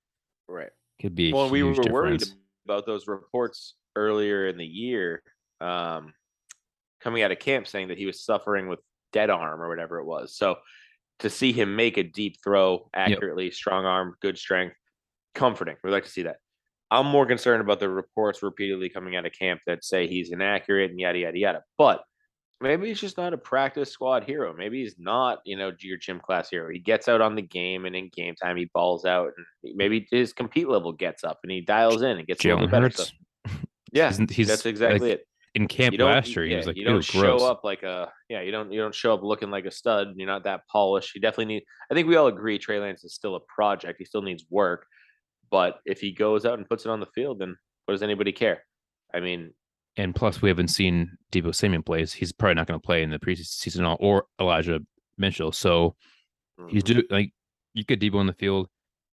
[0.48, 0.70] Right.
[1.00, 2.22] could be a Well, we were worried
[2.64, 5.22] about those reports earlier in the year,
[5.60, 6.12] um,
[7.00, 8.80] coming out of camp saying that he was suffering with
[9.12, 10.36] dead arm or whatever it was.
[10.36, 10.56] So
[11.20, 14.76] to see him make a deep throw accurately, strong arm, good strength,
[15.34, 15.76] comforting.
[15.82, 16.36] We like to see that.
[16.90, 20.90] I'm more concerned about the reports repeatedly coming out of camp that say he's inaccurate
[20.90, 21.62] and yada yada yada.
[21.78, 22.02] But
[22.60, 24.54] maybe he's just not a practice squad hero.
[24.54, 26.70] Maybe he's not, you know, your gym class hero.
[26.70, 30.06] He gets out on the game and in game time he balls out and maybe
[30.10, 32.84] his compete level gets up and he dials in and gets a little Jalen better.
[32.84, 33.12] Hurts
[33.92, 35.26] yeah, He's- he's, that's exactly like, it.
[35.54, 36.44] in camp last year.
[36.44, 38.72] He yeah, was like, you "Ew, don't show gross." up like a yeah, you don't
[38.72, 40.14] you don't show up looking like a stud.
[40.16, 41.14] You're not that polished.
[41.14, 41.64] You definitely need.
[41.90, 43.96] I think we all agree Trey Lance is still a project.
[43.98, 44.86] He still needs work,
[45.50, 48.32] but if he goes out and puts it on the field, then what does anybody
[48.32, 48.64] care?
[49.14, 49.52] I mean,
[49.96, 52.14] And plus, we haven't seen Deebo Samuel plays.
[52.14, 54.80] He's probably not going to play in the preseason all- or Elijah
[55.18, 55.52] Mitchell.
[55.52, 55.96] So
[56.68, 56.86] he's mhm.
[56.86, 57.32] do like
[57.74, 58.68] you get Deebo in the field,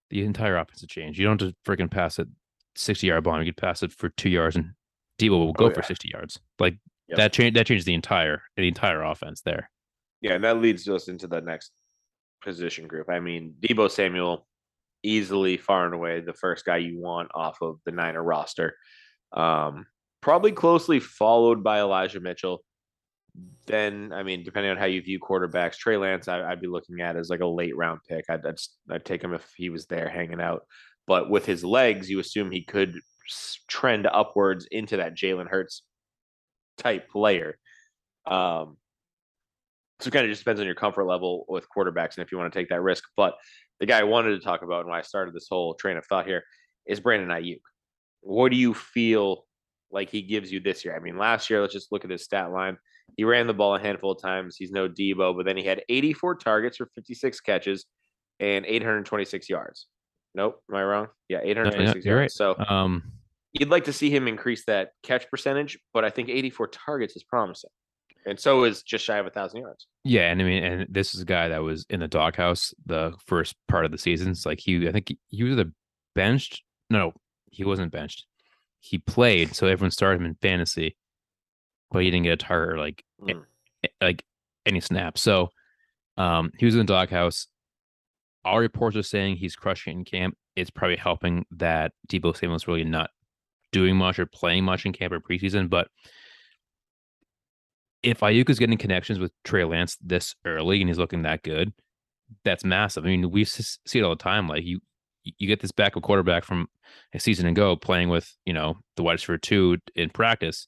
[0.10, 1.20] the entire offense will change.
[1.20, 2.28] You don't have to freaking pass it
[2.76, 3.40] sixty yard bomb.
[3.42, 4.72] You could pass it for two yards, and
[5.20, 6.40] Deebo will go Oh, for sixty yards.
[6.60, 6.78] Like
[7.10, 7.18] Yep.
[7.18, 9.72] that change that changes the entire the entire offense there.
[10.22, 11.72] Yeah, and that leads us into the next
[12.44, 13.10] position group.
[13.10, 14.46] I mean, Deebo Samuel,
[15.02, 18.76] easily far and away the first guy you want off of the Niner roster.
[19.32, 19.88] Um,
[20.22, 22.64] probably closely followed by Elijah Mitchell.
[23.68, 27.02] Then, I mean, depending on how you view quarterbacks, Trey Lance, I, I'd be looking
[27.02, 28.26] at as like a late round pick.
[28.30, 28.58] I'd, I'd
[28.90, 30.64] I'd take him if he was there hanging out.
[31.10, 32.94] But with his legs, you assume he could
[33.68, 35.82] trend upwards into that Jalen Hurts
[36.78, 37.58] type player.
[38.28, 38.78] Um,
[40.00, 42.38] so it kind of just depends on your comfort level with quarterbacks and if you
[42.38, 43.06] want to take that risk.
[43.18, 43.34] But
[43.80, 46.06] the guy I wanted to talk about and why I started this whole train of
[46.06, 46.44] thought here
[46.86, 47.62] is Brandon Aiyuk.
[48.22, 49.46] What do you feel
[49.90, 50.96] like he gives you this year?
[50.96, 52.78] I mean, last year, let's just look at his stat line.
[53.18, 54.58] He ran the ball a handful of times.
[54.58, 57.86] He's no Deebo, but then he had 84 targets for 56 catches
[58.40, 59.88] and 826 yards.
[60.36, 61.08] Nope, am I wrong?
[61.28, 62.36] Yeah, 826 you're yards.
[62.36, 63.04] So Um,
[63.54, 67.24] you'd like to see him increase that catch percentage, but I think 84 targets is
[67.24, 67.70] promising.
[68.26, 69.88] And so is just shy of a thousand yards.
[70.04, 73.14] yeah, and I mean, and this is a guy that was in the doghouse the
[73.26, 74.30] first part of the season.
[74.32, 75.72] It's like he, I think he, he was the
[76.16, 76.62] benched.
[76.90, 77.14] No,
[77.50, 78.26] he wasn't benched.
[78.82, 80.96] He played, so everyone started him in fantasy,
[81.92, 83.44] but he didn't get a target or like Mm.
[84.02, 84.24] like
[84.66, 85.22] any snaps.
[85.22, 85.50] So
[86.18, 87.48] um, he was in the doghouse.
[88.46, 90.36] All reports are saying he's crushing in camp.
[90.56, 93.10] It's probably helping that Deebo Samuel's really not
[93.72, 95.70] doing much or playing much in camp or preseason.
[95.70, 95.88] But
[98.02, 101.74] if Aiyuk is getting connections with Trey Lance this early and he's looking that good,
[102.44, 103.04] that's massive.
[103.04, 104.48] I mean, we see it all the time.
[104.48, 104.80] Like you,
[105.24, 106.68] you get this backup quarterback from
[107.14, 110.68] a season ago playing with you know the wide receiver two in practice.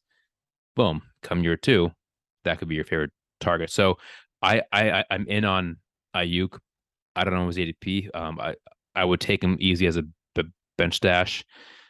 [0.75, 1.91] Boom, come year two,
[2.43, 3.69] that could be your favorite target.
[3.69, 3.97] So
[4.41, 5.77] I I I- I'm in on
[6.15, 6.60] Aiyuk.
[7.15, 8.10] I don't know his ADP.
[8.13, 8.56] Um, I
[8.95, 10.04] I would take him easy as a
[10.36, 10.43] b-
[10.78, 11.43] bench stash.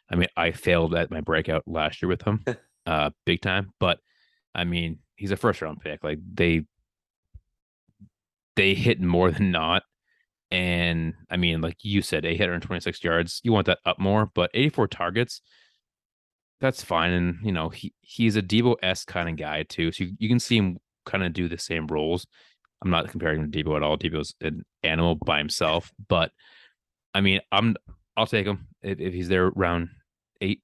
[0.10, 2.44] I mean, I failed at my breakout last year with him,
[2.86, 3.72] uh, big time.
[3.80, 4.00] But
[4.54, 6.04] I mean, he's a first round pick.
[6.04, 6.66] Like they
[8.56, 9.84] they hit more than not.
[10.52, 13.40] And I mean, like you said, 826 yards.
[13.44, 15.42] You want that up more, but 84 targets,
[16.60, 17.12] that's fine.
[17.12, 19.92] And you know, he he's a Deebo s kind of guy too.
[19.92, 22.28] So you, you can see him kind of do the same roles.
[22.82, 23.98] I'm not comparing him to Deebo at all.
[23.98, 26.32] Deebo's an animal by himself, but
[27.14, 27.76] I mean, I'm
[28.18, 29.90] I'll take him if, if he's there around
[30.42, 30.62] eight.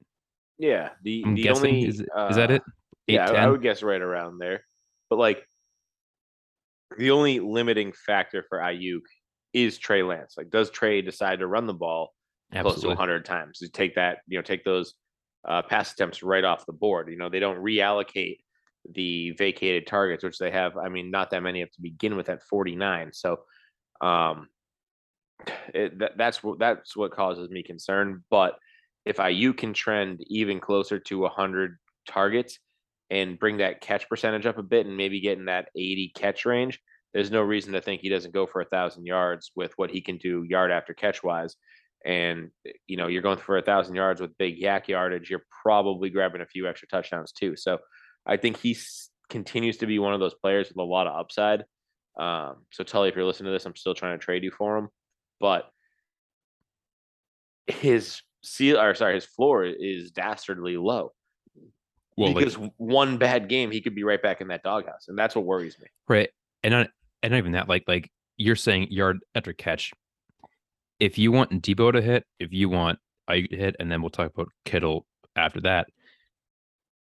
[0.58, 2.64] Yeah, the I'm the guessing only is, is that uh, it?
[3.08, 4.64] Eight, yeah, I- I would guess right around there.
[5.10, 5.46] But like
[6.98, 9.02] the only limiting factor for Aiyuk
[9.54, 10.36] is Trey Lance.
[10.38, 12.14] Like, does Trey decide to run the ball
[12.52, 12.90] close to Absolutely.
[12.90, 13.60] 100 times?
[13.62, 14.94] You take that, you know, take those
[15.48, 17.10] uh, pass attempts right off the board.
[17.10, 18.38] You know, they don't reallocate
[18.94, 20.78] the vacated targets, which they have.
[20.78, 23.12] I mean, not that many to begin with at 49.
[23.14, 23.40] So,
[24.02, 24.48] um,
[25.74, 28.24] it, that, that's what that's what causes me concern.
[28.30, 28.58] But
[29.06, 32.60] if Aiyuk can trend even closer to 100 targets
[33.10, 36.46] and bring that catch percentage up a bit and maybe get in that 80 catch
[36.46, 36.80] range,
[37.14, 40.02] there's no reason to think he doesn't go for a thousand yards with what he
[40.02, 41.56] can do yard after catch wise.
[42.06, 42.52] And
[42.88, 46.42] you know, you're going for a thousand yards with big YAC yardage, you're probably grabbing
[46.42, 47.56] a few extra touchdowns too.
[47.56, 47.80] So
[48.28, 48.78] I think he
[49.30, 51.64] continues to be one of those players with a lot of upside.
[52.20, 54.78] Um, so Tully, if you're listening to this, I'm still trying to trade you for
[54.78, 54.90] him,
[55.40, 55.70] but
[57.68, 61.12] his seal or sorry, his floor is dastardly low
[62.16, 65.18] Well, like, because one bad game, he could be right back in that doghouse, and
[65.18, 65.88] that's what worries me.
[66.08, 66.30] right,
[66.64, 66.88] and not
[67.24, 67.70] and not even that.
[67.70, 69.94] Like like you're saying, yard after catch.
[71.00, 74.32] If you want Deebo to hit, if you want I hit, and then we'll talk
[74.34, 75.88] about Kittle after that.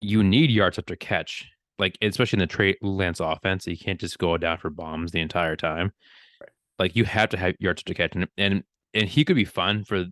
[0.05, 3.65] You need yards after catch, like especially in the Trey Lance offense.
[3.65, 5.91] You can't just go down for bombs the entire time.
[6.39, 6.49] Right.
[6.77, 8.63] Like you have to have yards after catch, and and
[8.93, 10.05] and he could be fun for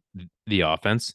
[0.48, 1.14] the offense,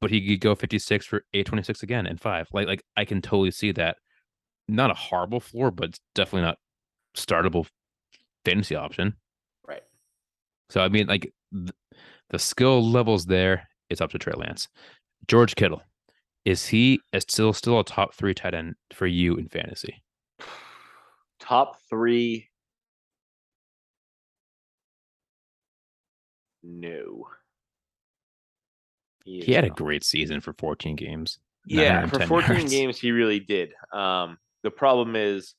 [0.00, 2.48] but he could go 56 for 826 again and five.
[2.52, 3.96] Like like I can totally see that.
[4.66, 6.58] Not a horrible floor, but it's definitely not
[7.16, 7.66] startable
[8.44, 9.14] fantasy option.
[9.66, 9.82] Right.
[10.70, 11.72] So I mean, like th-
[12.30, 14.68] the skill levels there, it's up to Trey Lance.
[15.26, 15.82] George Kittle,
[16.44, 20.02] is he still still a top three tight end for you in fantasy?
[21.38, 22.48] Top three.
[26.62, 27.28] No.
[29.24, 31.38] He is had a great season for 14 games.
[31.66, 32.70] Yeah, for 14 yards.
[32.72, 33.74] games, he really did.
[33.92, 35.54] Um, the problem is,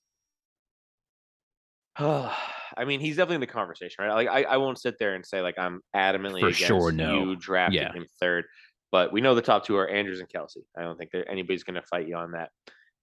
[1.98, 4.14] I mean, he's definitely in the conversation, right?
[4.14, 7.20] Like, I, I won't sit there and say like I'm adamantly For against sure, no.
[7.20, 7.94] you drafting Yeah.
[7.94, 8.46] him third,
[8.92, 10.66] but we know the top two are Andrews and Kelsey.
[10.78, 12.50] I don't think there anybody's going to fight you on that.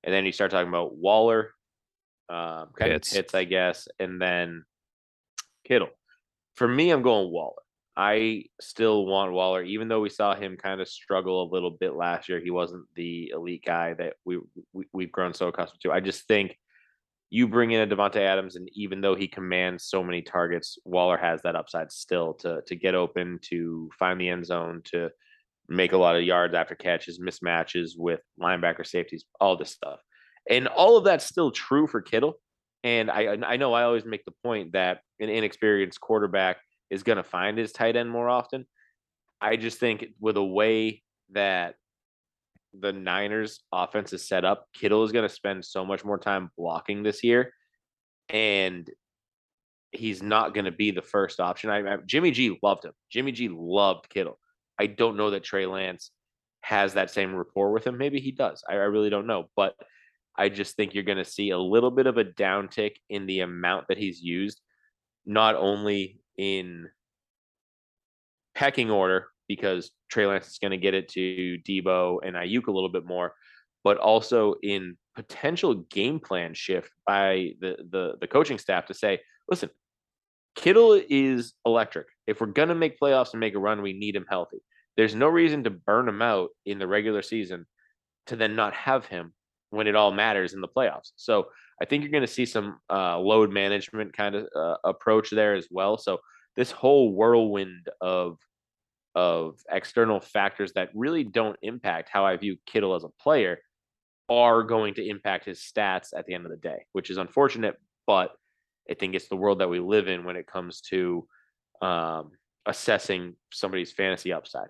[0.05, 1.51] And then you start talking about Waller,
[2.29, 3.11] um, kind Pitts.
[3.11, 4.65] of hits, I guess, and then
[5.67, 5.89] Kittle.
[6.55, 7.63] For me, I'm going Waller.
[7.97, 11.95] I still want Waller, even though we saw him kind of struggle a little bit
[11.95, 12.39] last year.
[12.39, 14.39] He wasn't the elite guy that we,
[14.73, 15.91] we we've grown so accustomed to.
[15.91, 16.57] I just think
[17.31, 21.17] you bring in a Davante Adams, and even though he commands so many targets, Waller
[21.17, 25.11] has that upside still to to get open, to find the end zone, to
[25.69, 30.01] make a lot of yards after catches, mismatches with linebacker safeties, all this stuff,
[30.49, 32.41] and all of that's still true for Kittle.
[32.85, 36.59] And I I know I always make the point that an inexperienced quarterback
[36.91, 38.67] is going to find his tight end more often.
[39.41, 41.03] I just think with a way
[41.33, 41.75] that
[42.79, 46.51] the Niners offense is set up, Kittle is going to spend so much more time
[46.57, 47.53] blocking this year.
[48.29, 48.89] And
[49.91, 51.71] he's not going to be the first option.
[51.71, 52.93] I, I Jimmy G loved him.
[53.11, 54.39] Jimmy G loved Kittle.
[54.79, 56.11] I don't know that Trey Lance
[56.61, 57.99] has that same rapport with him.
[57.99, 58.63] Maybe he does.
[58.69, 59.49] I, I really don't know.
[59.57, 59.75] But
[60.37, 63.41] I just think you're going to see a little bit of a downtick in the
[63.41, 64.61] amount that he's used,
[65.27, 66.89] not only in
[68.55, 72.73] pecking order because Trey Lance is going to get it to Deebo and Aiyuk a
[72.73, 73.35] little bit more,
[73.83, 79.19] but also in potential game plan shift by the the the coaching staff to say,
[79.51, 79.71] listen,
[80.59, 82.09] Kittle is electric.
[82.27, 84.59] If we're to make playoffs and make a run, we need him healthy.
[84.97, 87.65] There's no reason to burn him out in the regular season
[88.27, 89.33] to then not have him
[89.71, 91.13] when it all matters in the playoffs.
[91.15, 91.47] So
[91.81, 95.55] I think you're going to see some uh, load management kind of uh, approach there
[95.55, 95.97] as well.
[95.97, 96.19] So
[96.57, 98.39] this whole whirlwind of
[99.15, 103.59] of external factors that really don't impact how I view Kittle as a player
[104.29, 107.77] are going to impact his stats at the end of the day, which is unfortunate,
[108.07, 108.33] but
[108.91, 111.27] I think it's the world that we live in when it comes to
[111.83, 112.31] um,
[112.67, 114.69] assessing somebody's fantasy upside.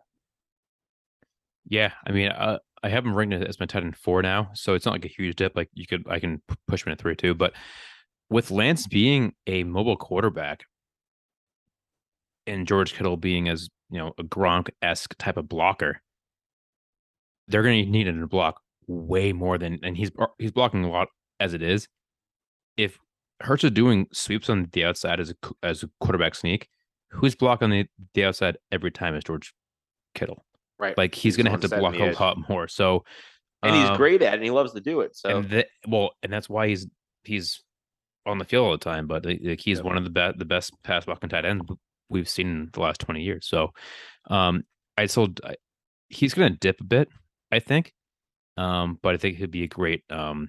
[1.69, 4.75] Yeah, I mean, uh, I have him ranked as my tight end four now, so
[4.75, 5.55] it's not like a huge dip.
[5.55, 7.35] Like you could, I can push him at three too.
[7.35, 7.53] But
[8.31, 10.63] with Lance being a mobile quarterback
[12.47, 16.01] and George Kittle being as you know, a Gronk esque type of blocker,
[17.49, 20.91] they're going to need him to block way more than, and he's he's blocking a
[20.91, 21.09] lot
[21.41, 21.89] as it is.
[22.77, 22.99] If
[23.41, 26.69] Hurts is doing sweeps on the outside as a as a quarterback sneak,
[27.11, 29.55] who's blocking the, the outside every time is George
[30.15, 30.45] Kittle.
[30.79, 30.97] Right.
[30.97, 32.69] Like he's, he's going to have to block a lot more.
[32.69, 33.05] So,
[33.63, 35.17] and he's um, great at it, and he loves to do it.
[35.17, 36.87] So, and the, well, and that's why he's
[37.25, 37.63] he's
[38.27, 39.07] on the field all the time.
[39.07, 41.65] But like, he's one of the best the best pass blocking tight ends
[42.09, 43.47] we've seen in the last twenty years.
[43.49, 43.73] So,
[44.31, 44.65] um,
[44.97, 45.29] I still
[46.09, 47.09] he's going to dip a bit,
[47.51, 47.93] I think.
[48.57, 50.49] Um, but I think he'd be a great um,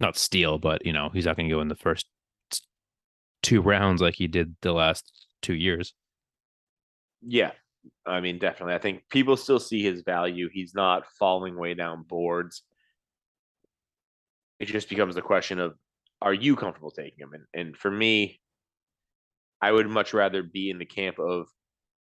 [0.00, 2.06] not steal, but you know he's not going to go in the first
[3.42, 5.94] two rounds like he did the last two years.
[7.22, 7.52] Yeah,
[8.06, 8.74] I mean, definitely.
[8.74, 10.48] I think people still see his value.
[10.52, 12.62] He's not falling way down boards.
[14.58, 15.74] It just becomes the question of
[16.22, 17.32] are you comfortable taking him?
[17.34, 18.40] And, and for me,
[19.60, 21.46] I would much rather be in the camp of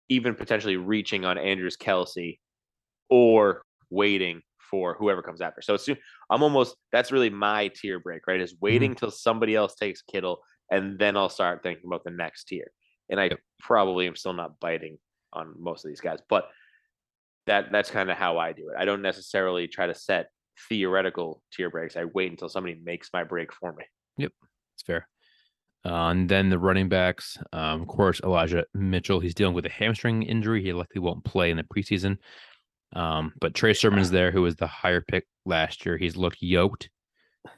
[0.09, 2.41] even potentially reaching on Andrews Kelsey
[3.11, 5.63] or waiting for whoever comes after.
[5.63, 5.97] So soon,
[6.31, 8.41] I'm almost that's really my tier break, right?
[8.41, 8.99] Is waiting mm-hmm.
[8.99, 12.71] till somebody else takes Kittle and then I'll start thinking about the next tier.
[13.11, 13.39] And I yep.
[13.59, 14.99] probably am still not biting
[15.33, 16.49] on most of these guys, but
[17.47, 18.77] that that's kind of how I do it.
[18.79, 20.29] I don't necessarily try to set
[20.69, 21.97] theoretical tier breaks.
[21.97, 23.85] I wait until somebody makes my break for me.
[24.19, 24.33] Yep,
[24.75, 25.09] it's fair.
[25.85, 29.21] Uh, and then the running backs, um, of course, Elijah Mitchell.
[29.21, 30.63] He's dealing with a hamstring injury.
[30.63, 32.19] He likely won't play in the preseason.
[32.95, 35.97] Um, but Trey Sermon's there, who was the higher pick last year.
[35.97, 36.91] He's looked yoked.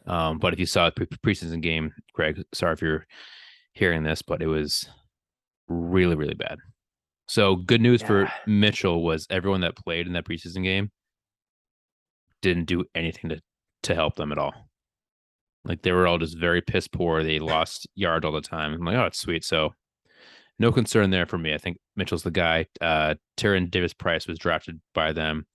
[0.06, 3.06] Um, but if you saw the preseason game, Greg, sorry if you're
[3.72, 4.88] hearing this, but it was
[5.68, 6.58] really, really bad.
[7.28, 8.06] So good news yeah.
[8.06, 10.90] for Mitchell was everyone that played in that preseason game
[12.42, 13.40] didn't do anything to
[13.84, 14.52] to help them at all.
[15.64, 17.22] Like they were all just very piss poor.
[17.22, 18.74] They lost yard all the time.
[18.74, 19.44] I'm like, oh, it's sweet.
[19.44, 19.74] So
[20.58, 21.54] no concern there for me.
[21.54, 22.66] I think Mitchell's the guy.
[22.80, 25.46] Uh Tyrion Davis Price was drafted by them.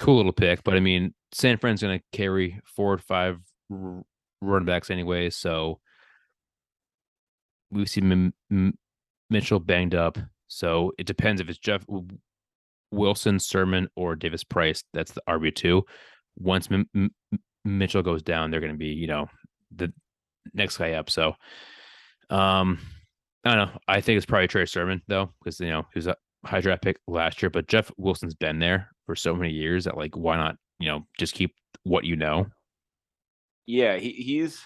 [0.00, 4.04] Cool little pick, but I mean, San Fran's going to carry four or five r-
[4.40, 5.30] run backs anyway.
[5.30, 5.80] So
[7.72, 8.78] we see M- M-
[9.30, 10.16] Mitchell banged up.
[10.46, 11.84] So it depends if it's Jeff
[12.92, 14.84] Wilson, Sermon, or Davis Price.
[14.92, 15.84] That's the RB two.
[16.38, 17.10] Once M-
[17.64, 19.26] Mitchell goes down, they're going to be you know
[19.74, 19.92] the
[20.52, 21.10] next guy up.
[21.10, 21.34] So,
[22.30, 22.78] um,
[23.44, 23.80] I don't know.
[23.88, 26.82] I think it's probably Trey Sermon though, because you know he was a high draft
[26.82, 27.50] pick last year.
[27.50, 31.06] But Jeff Wilson's been there for so many years that like why not you know
[31.18, 32.46] just keep what you know.
[33.66, 34.60] Yeah, he, he's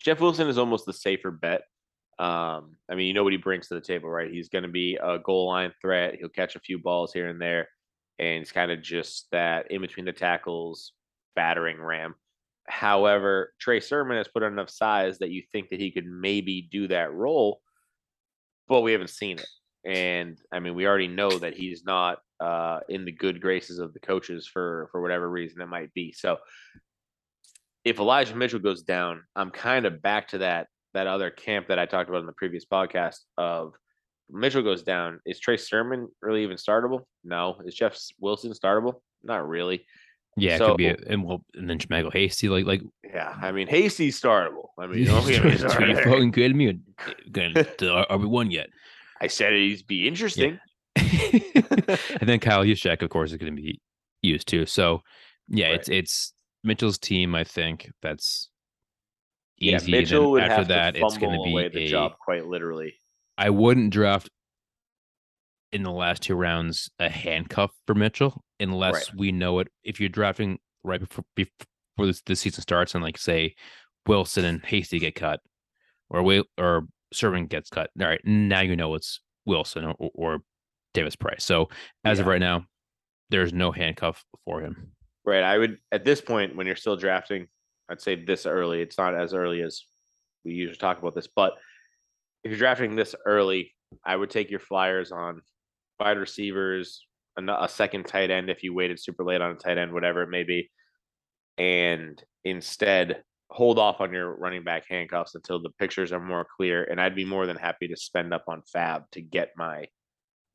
[0.00, 1.62] Jeff Wilson is almost the safer bet
[2.20, 4.30] um, I mean, you know what he brings to the table, right?
[4.30, 6.16] He's going to be a goal line threat.
[6.16, 7.66] He'll catch a few balls here and there,
[8.18, 10.92] and it's kind of just that in between the tackles
[11.34, 12.14] battering ram.
[12.68, 16.68] However, Trey Sermon has put on enough size that you think that he could maybe
[16.70, 17.62] do that role,
[18.68, 19.48] but we haven't seen it.
[19.84, 23.92] And I mean, we already know that he's not uh, in the good graces of
[23.92, 26.12] the coaches for for whatever reason it might be.
[26.12, 26.38] So,
[27.84, 31.78] if Elijah Mitchell goes down, I'm kind of back to that that other camp that
[31.78, 33.74] I talked about in the previous podcast of
[34.30, 35.20] Mitchell goes down.
[35.24, 37.02] Is Trey Sermon really even startable?
[37.24, 37.56] No.
[37.64, 39.00] Is Jeff Wilson startable?
[39.22, 39.86] Not really.
[40.36, 43.36] Yeah, so, it could be, a, and well, and then JaMycal Hasty, like, like, yeah.
[43.42, 44.68] I mean, Hasty's startable.
[44.78, 46.80] I mean, you he's fucking good me.
[47.30, 47.56] Going
[48.08, 48.70] are we one yet?
[49.20, 50.58] I said he'd be interesting.
[50.96, 51.02] Yeah.
[52.20, 53.80] and then Kyle Juszczyk, of course, is going to be
[54.22, 54.66] used too.
[54.66, 55.02] So,
[55.48, 55.74] yeah, right.
[55.74, 56.32] it's it's
[56.64, 57.34] Mitchell's team.
[57.34, 58.48] I think that's
[59.58, 59.92] yeah, easy.
[59.92, 62.46] Mitchell would after have that, to it's going to be away the a, job quite
[62.46, 62.94] literally.
[63.36, 64.30] I wouldn't draft
[65.72, 69.18] in the last two rounds a handcuff for Mitchell unless right.
[69.18, 69.68] we know it.
[69.84, 73.54] If you're drafting right before before this, the season starts and like say
[74.06, 75.40] Wilson and Hasty get cut,
[76.08, 77.90] or Will or Sermon gets cut.
[78.00, 80.38] All right, now you know it's Wilson or, or
[80.94, 81.44] Davis Price.
[81.44, 81.68] So
[82.04, 82.22] as yeah.
[82.22, 82.66] of right now,
[83.30, 84.92] there's no handcuff for him.
[85.24, 85.42] Right.
[85.42, 87.46] I would at this point when you're still drafting,
[87.88, 88.80] I'd say this early.
[88.80, 89.82] It's not as early as
[90.44, 91.54] we usually talk about this, but
[92.42, 95.42] if you're drafting this early, I would take your flyers on
[95.98, 97.04] wide receivers,
[97.36, 100.30] a, second tight end if you waited super late on a tight end, whatever it
[100.30, 100.70] may be,
[101.58, 106.84] and instead hold off on your running back handcuffs until the pictures are more clear.
[106.84, 109.86] And I'd be more than happy to spend up on FAAB to get my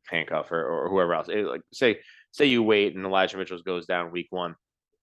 [0.08, 1.28] handcuff or, or whoever else.
[1.30, 2.00] It, like say
[2.32, 4.56] say you wait and Elijah Mitchell goes down week one,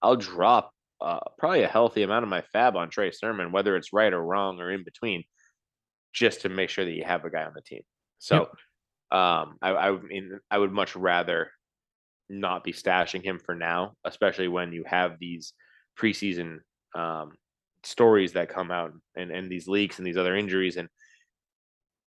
[0.02, 0.70] I'll drop
[1.00, 4.22] uh, probably a healthy amount of my FAAB on Trey Sermon, whether it's right or
[4.22, 5.24] wrong or in between,
[6.12, 7.82] just to make sure that you have a guy on the team.
[8.18, 8.48] So,
[9.10, 9.20] yep.
[9.20, 11.50] um, I, I mean, I would much rather
[12.28, 15.54] not be stashing him for now, especially when you have these
[15.98, 16.58] preseason
[16.94, 17.32] um,
[17.84, 20.76] stories that come out and, and these leaks and these other injuries.
[20.76, 20.88] And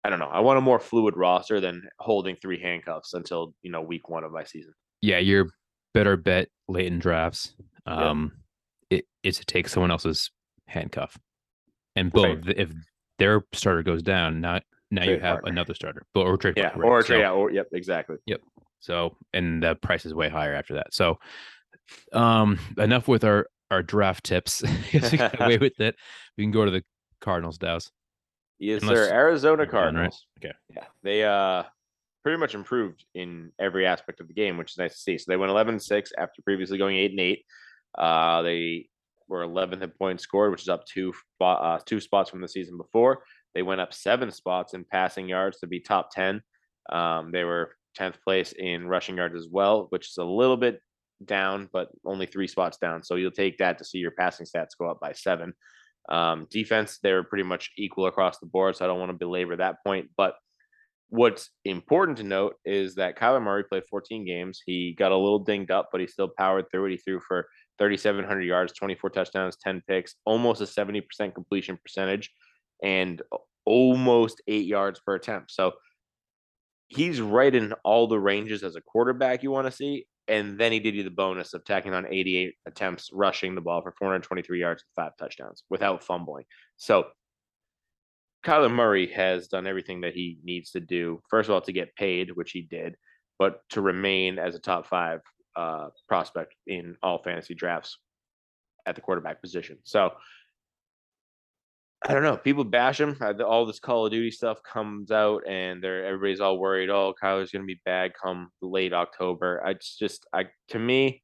[0.03, 0.29] I don't know.
[0.31, 4.23] I want a more fluid roster than holding three handcuffs until you know week one
[4.23, 4.73] of my season.
[5.01, 5.47] Yeah, your
[5.93, 7.55] better bet late in drafts.
[7.87, 8.09] Yeah.
[8.09, 8.31] Um,
[8.89, 10.29] it is to take someone else's
[10.67, 11.17] handcuff,
[11.95, 12.57] and boom, Right.
[12.57, 12.71] if
[13.17, 14.59] their starter goes down, now
[14.91, 15.49] now you have partner.
[15.51, 17.05] another starter, but or trade Yeah, partner, or right?
[17.05, 17.35] trade So- out.
[17.37, 18.17] Or yep, exactly.
[18.27, 18.41] Yep.
[18.79, 20.93] So and the price is way higher after that.
[20.93, 21.17] So
[22.13, 24.63] um enough with our our draft tips.
[24.93, 25.95] We got away with it.
[26.37, 26.83] We can go to the
[27.21, 27.91] Cardinals, Dows.
[28.59, 29.13] Yes, Unless- sir.
[29.13, 29.71] Arizona you're right?
[29.71, 30.25] Cardinals.
[30.39, 30.53] Okay.
[30.73, 31.63] Yeah, they uh
[32.23, 35.15] pretty much improved in every aspect of the game, which is nice to see.
[35.15, 37.45] So they went 11-6 after previously going 8 and 8.
[37.99, 38.89] Uh, they
[39.27, 42.77] were 11th in points scored, which is up two uh, two spots from the season
[42.77, 43.23] before.
[43.53, 46.41] They went up seven spots in passing yards to be top 10.
[46.91, 50.81] Um, they were 10th place in rushing yards as well, which is a little bit
[51.23, 53.03] down, but only three spots down.
[53.03, 55.53] So you'll take that to see your passing stats go up by seven.
[56.09, 59.17] Um, defense, they were pretty much equal across the board, so I don't want to
[59.17, 60.09] belabor that point.
[60.15, 60.35] But
[61.09, 64.61] what's important to note is that Kyler Murray played 14 games.
[64.65, 66.91] He got a little dinged up, but he still powered through it.
[66.91, 67.47] He threw for
[67.79, 72.31] 3,700 yards, 24 touchdowns, 10 picks, almost a 70% completion percentage,
[72.83, 73.21] and
[73.65, 75.51] almost eight yards per attempt.
[75.51, 75.73] So
[76.87, 80.05] he's right in all the ranges as a quarterback you want to see.
[80.27, 83.81] And then he did you the bonus of tacking on 88 attempts, rushing the ball
[83.81, 86.45] for 423 yards and five touchdowns without fumbling.
[86.77, 87.07] So
[88.45, 91.21] Kyler Murray has done everything that he needs to do.
[91.29, 92.95] First of all, to get paid, which he did,
[93.37, 95.21] but to remain as a top five
[95.55, 97.97] uh, prospect in all fantasy drafts
[98.85, 99.77] at the quarterback position.
[99.83, 100.11] So
[102.07, 102.37] I don't know.
[102.37, 103.17] People bash him.
[103.19, 106.89] Uh, All this Call of Duty stuff comes out, and they're everybody's all worried.
[106.91, 109.61] Oh, Kyler's going to be bad come late October.
[109.65, 111.23] I it's just, I to me,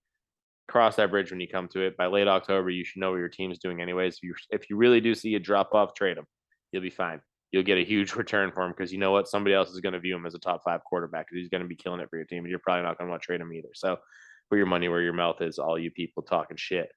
[0.67, 1.97] cross that bridge when you come to it.
[1.97, 4.15] By late October, you should know what your team's doing, anyways.
[4.15, 6.25] If you if you really do see a drop off, trade him.
[6.71, 7.21] You'll be fine.
[7.51, 9.27] You'll get a huge return for him because you know what?
[9.27, 11.61] Somebody else is going to view him as a top five quarterback because he's going
[11.61, 13.25] to be killing it for your team, and you're probably not going to want to
[13.25, 13.69] trade him either.
[13.75, 13.97] So,
[14.49, 15.59] put your money where your mouth is.
[15.59, 16.89] All you people talking shit.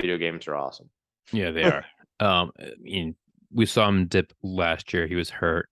[0.00, 0.90] Video games are awesome.
[1.32, 1.84] Yeah, they are.
[2.20, 3.14] um, I mean,
[3.52, 5.06] we saw him dip last year.
[5.06, 5.68] He was hurt,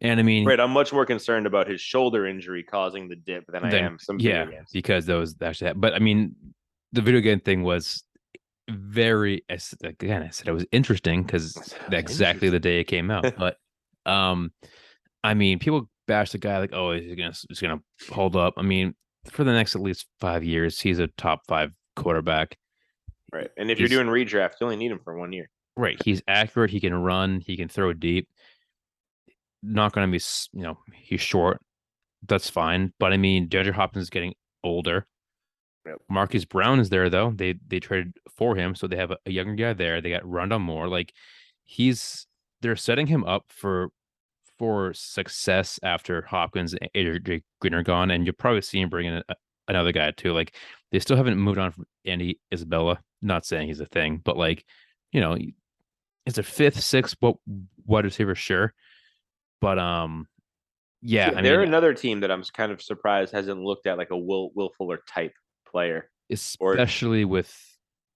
[0.00, 0.60] and I mean, Right.
[0.60, 4.18] I'm much more concerned about his shoulder injury causing the dip than I am some
[4.18, 4.70] yeah, video games.
[4.72, 5.72] because those actually.
[5.74, 6.34] But I mean,
[6.92, 8.02] the video game thing was
[8.68, 9.44] very
[9.82, 10.22] again.
[10.22, 13.34] I said it was interesting because exactly the day it came out.
[13.38, 13.56] But
[14.10, 14.52] um,
[15.24, 17.80] I mean, people bash the guy like, oh, he's gonna he's gonna
[18.10, 18.54] hold up.
[18.56, 18.94] I mean,
[19.30, 22.56] for the next at least five years, he's a top five quarterback.
[23.32, 23.50] Right.
[23.56, 25.50] And if you're doing redraft, you only need him for one year.
[25.76, 26.00] Right.
[26.04, 26.70] He's accurate.
[26.70, 27.40] He can run.
[27.44, 28.28] He can throw deep.
[29.62, 31.60] Not going to be, you know, he's short.
[32.26, 32.92] That's fine.
[32.98, 35.06] But I mean, DeAndre Hopkins is getting older.
[35.86, 35.98] Yep.
[36.08, 37.32] Marquise Brown is there though.
[37.34, 40.00] They they traded for him, so they have a, a younger guy there.
[40.00, 40.88] They got Rondale Moore.
[40.88, 41.12] Like
[41.64, 42.26] he's
[42.60, 43.90] they're setting him up for
[44.58, 49.06] for success after Hopkins and AJ Green are gone, and you'll probably see him bring
[49.06, 49.34] in a,
[49.68, 50.32] another guy too.
[50.32, 50.54] Like
[50.92, 53.00] they still haven't moved on from Andy Isabella.
[53.22, 54.64] Not saying he's a thing, but like
[55.12, 55.36] you know,
[56.26, 57.36] it's a fifth, sixth, what
[57.86, 58.74] wide receiver, sure,
[59.60, 60.26] but um,
[61.02, 64.10] yeah, I they're mean, another team that I'm kind of surprised hasn't looked at like
[64.10, 65.32] a Will Will Fuller type
[65.70, 66.10] player.
[66.60, 67.54] or- especially with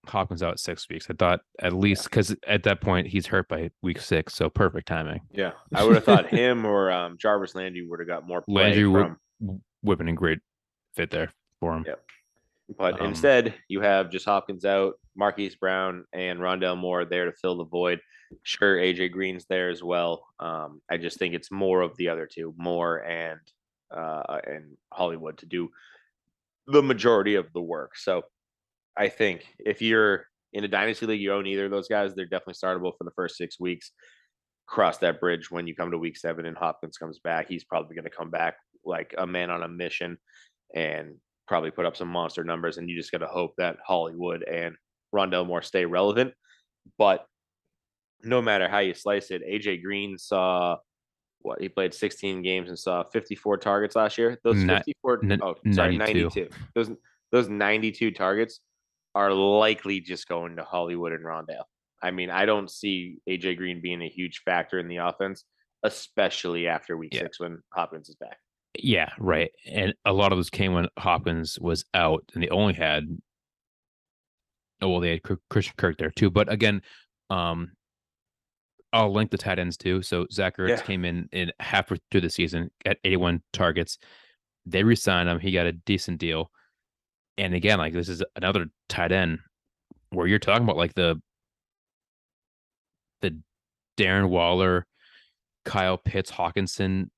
[0.07, 3.71] Hopkins out six weeks, I thought at least because at that point he's hurt by
[3.83, 5.21] week six, so perfect timing.
[5.31, 5.53] Yeah.
[5.75, 9.03] I would have thought him or um, Jarvis Landry would have got more Landry would
[9.07, 10.41] from, w- would have been a great
[10.97, 11.31] fit there
[11.61, 11.85] for him.
[11.87, 11.95] Yeah.
[12.77, 17.33] but um, instead you have just Hopkins out, Marquise Brown and Rondale Moore there to
[17.33, 18.01] fill the void.
[18.43, 20.25] Sure, AJ Green's there as well.
[20.39, 23.41] Um, I just think it's more of the other two, Moore and
[23.95, 25.69] uh, and Hollywood to do
[26.67, 27.97] the majority of the work.
[27.97, 28.23] So
[28.97, 32.27] I think if you're in a dynasty league, you own either of those guys, they're
[32.27, 33.93] definitely startable for the first six weeks.
[34.67, 37.49] Cross that bridge when you come to week seven and Hopkins comes back.
[37.49, 38.55] He's probably going to come back
[38.85, 40.19] like a man on a mission
[40.75, 41.17] and
[41.51, 42.79] probably put up some monster numbers.
[42.79, 44.77] And you just got to hope that Hollywood and
[45.13, 46.33] Rondale Moore stay relevant.
[46.97, 47.27] But
[48.23, 50.77] no matter how you slice it, AJ Green saw
[51.43, 54.39] what he played 16 games and saw 54 targets last year.
[54.45, 56.23] Those Ni- 54, ni- oh, sorry, 92.
[56.23, 56.49] 92.
[56.77, 56.91] Those
[57.33, 58.61] those 92 targets
[59.17, 61.65] are likely just going to Hollywood and Rondale.
[62.03, 65.45] I mean, I don't see AJ Green being a huge factor in the offense,
[65.83, 67.23] especially after week Yeah.
[67.23, 68.39] six when Hopkins is back.
[68.79, 69.51] Yeah, right.
[69.67, 73.05] And a lot of those came when Hopkins was out, and they only had
[74.83, 76.31] oh well, they had Christian Kirk there too.
[76.31, 76.83] But again,
[77.29, 77.73] um,
[78.93, 80.03] I'll link the tight ends too.
[80.03, 80.83] So Zach Ertz Yeah.
[80.83, 83.99] came in in halfway through the season at 81 targets.
[84.67, 85.39] They re-signed him.
[85.39, 86.51] He got a decent deal.
[87.39, 89.39] And again, like this is another tight end
[90.11, 91.21] where you're talking about like the
[93.21, 93.39] the
[93.97, 94.87] Darren Waller
[95.65, 97.11] Kyle Pitts Hockenson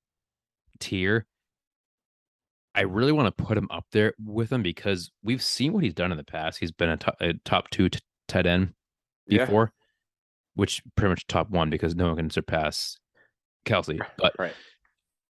[0.79, 1.25] tier.
[2.75, 5.93] I really want to put him up there with him because we've seen what he's
[5.93, 6.59] done in the past.
[6.59, 8.73] He's been a top, a top two t- tight end
[9.27, 9.45] Yeah.
[9.45, 9.73] before,
[10.55, 12.97] which pretty much top one because no one can surpass
[13.65, 13.99] Kelsey.
[14.17, 14.53] But Right.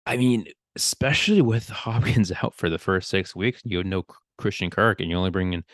[0.06, 4.04] I mean, especially with Hopkins out for the first six weeks, you have no
[4.38, 5.64] Christian Kirk, and you only bring in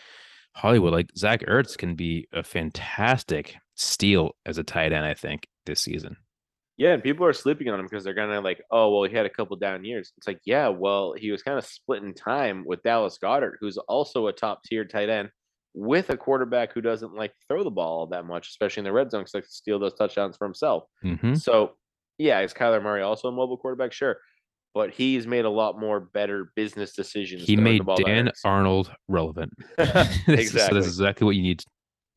[0.54, 0.92] Hollywood.
[0.92, 5.04] Like Zach Ertz can be a fantastic steal as a tight end.
[5.04, 6.16] I think this season.
[6.80, 9.26] Yeah, and people are sleeping on him because they're gonna like, oh well, he had
[9.26, 10.12] a couple down years.
[10.16, 14.28] It's like, yeah, well, he was kind of splitting time with Dallas Goedert, who's also
[14.28, 15.28] a top tier tight end,
[15.74, 19.10] with a quarterback who doesn't like throw the ball that much, especially in the red
[19.10, 20.84] zone, because like to steal those touchdowns for himself.
[21.02, 21.72] hmm So,
[22.16, 23.92] yeah, is Kyler Murray also a mobile quarterback?
[23.92, 24.16] Sure,
[24.72, 27.42] but he's made a lot more better business decisions.
[27.44, 29.52] He made ball Dan Arnold relevant.
[29.76, 30.78] This is- so Exactly.
[30.78, 31.62] this is exactly what you need,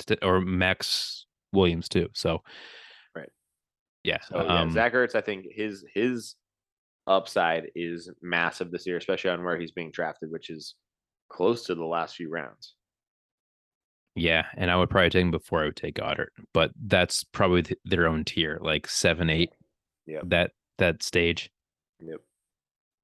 [0.08, 2.08] to, or Maxx Williams too.
[2.14, 2.42] So.
[4.04, 4.20] Yeah.
[4.28, 6.36] So yeah, um, Zach Ertz, I think his his
[7.08, 10.76] upside is massive this year, especially on where he's being drafted, which is
[11.30, 12.76] close to the last few rounds.
[14.16, 17.64] Yeah, and I would probably take him before I would take Goedert, but that's probably
[17.64, 19.52] th- their own tier, like seven, eight.
[20.06, 20.20] Yeah.
[20.26, 21.50] That that stage.
[22.00, 22.20] Yep.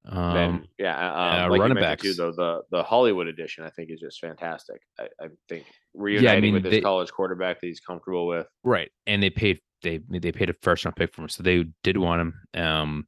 [0.06, 2.16] Um, then yeah, uh, uh, um, like running mentioned too, backs.
[2.16, 4.80] though the the Hollywood edition I think is just fantastic.
[4.98, 8.46] I, I think reuniting mean, with this they- college quarterback that he's comfortable with.
[8.64, 11.64] right, and they paid they they paid a first round pick for him, so they
[11.82, 12.62] did want him.
[12.62, 13.06] Um,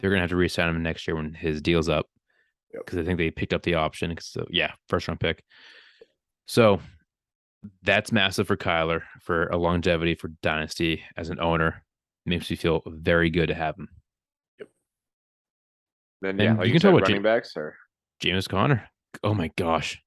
[0.00, 2.06] they're gonna have to re-sign him next year when his deal's up,
[2.72, 2.84] Yep.
[2.84, 4.14] because I think they picked up the option.
[4.20, 5.42] So yeah, first round pick.
[6.46, 6.80] So
[7.82, 11.82] that's massive for Kyler for a longevity for dynasty as an owner.
[12.26, 13.88] Makes me feel very good to have him.
[14.58, 14.68] Yep.
[16.22, 17.76] Then yeah, like you you can tell what running Jam- backs or
[18.20, 18.88] James Conner.
[19.22, 20.00] Oh my gosh.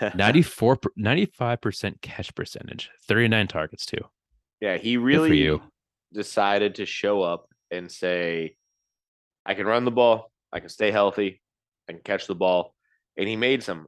[0.14, 3.98] 94 95% catch percentage 39 targets too
[4.66, 5.60] yeah, he really
[6.12, 8.56] decided to show up and say,
[9.44, 11.40] I can run the ball, I can stay healthy,
[11.88, 12.74] I can catch the ball.
[13.16, 13.86] And he made some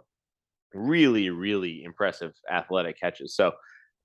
[0.73, 3.35] really, really impressive athletic catches.
[3.35, 3.53] So,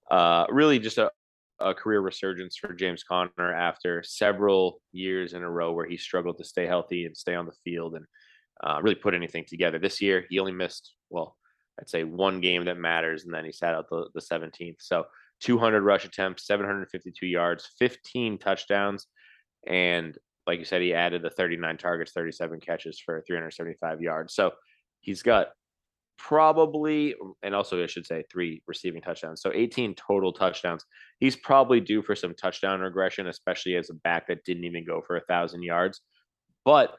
[0.10, 1.12] uh, really just a,
[1.60, 6.40] a career resurgence for James Conner after several years in a row where he struggled
[6.40, 8.06] to stay healthy and stay on the field and
[8.64, 9.78] uh, really put anything together.
[9.78, 11.38] This year, he only missed, well,
[11.80, 14.78] I'd say one game that matters, and then he sat out the, the 17th.
[14.80, 15.06] So,
[15.44, 19.08] 200 rush attempts, 752 yards, 15 touchdowns,
[19.68, 24.34] and like you said, he added the 39 targets, 37 catches for 375 yards.
[24.34, 24.52] So
[25.02, 25.48] he's got
[26.18, 29.42] probably, and also I should say, three receiving touchdowns.
[29.42, 30.86] So 18 total touchdowns.
[31.20, 35.02] He's probably due for some touchdown regression, especially as a back that didn't even go
[35.06, 36.02] for a thousand yards.
[36.66, 36.96] But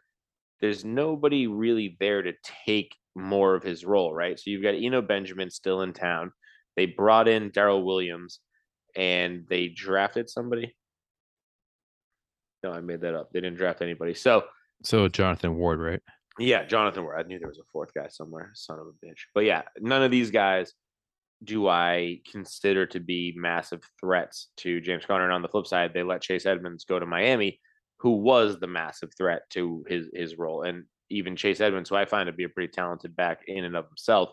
[0.60, 2.32] there's nobody really there to
[2.66, 4.38] take more of his role, right?
[4.38, 6.32] So you've got Eno Benjamin still in town.
[6.76, 8.40] They brought in Darrel Williams
[8.96, 10.74] and they drafted somebody.
[12.62, 13.30] No, I made that up.
[13.32, 14.14] They didn't draft anybody.
[14.14, 14.44] So
[14.82, 16.00] so jonathan ward right
[16.38, 17.18] yeah, Jonathan Ward.
[17.18, 18.50] I knew there was a fourth guy somewhere.
[18.54, 19.20] Son of a bitch.
[19.34, 20.72] But yeah, none of these guys
[21.42, 25.24] do I consider to be massive threats to James Conner.
[25.24, 27.60] And on the flip side, they let Chase Edmonds go to Miami,
[27.98, 30.62] who was the massive threat to his his role.
[30.62, 33.76] And even Chase Edmonds, who I find to be a pretty talented back in and
[33.76, 34.30] of himself,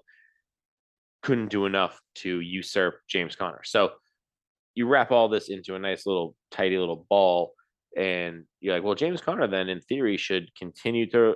[1.24, 3.62] couldn't do enough to usurp James Conner.
[3.64, 3.92] So
[4.76, 7.54] you wrap all this into a nice little tidy little ball,
[7.98, 11.36] and you're like, well, James Conner then in theory should continue to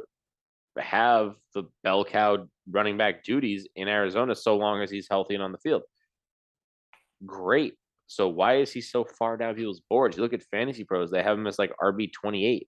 [0.80, 5.44] have the bell cow running back duties in Arizona so long as he's healthy and
[5.44, 5.84] on the field.
[7.26, 7.76] Great.
[8.08, 10.16] So why is he so far down people's boards?
[10.18, 12.68] You look at fantasy pros, they have him as like RB 28.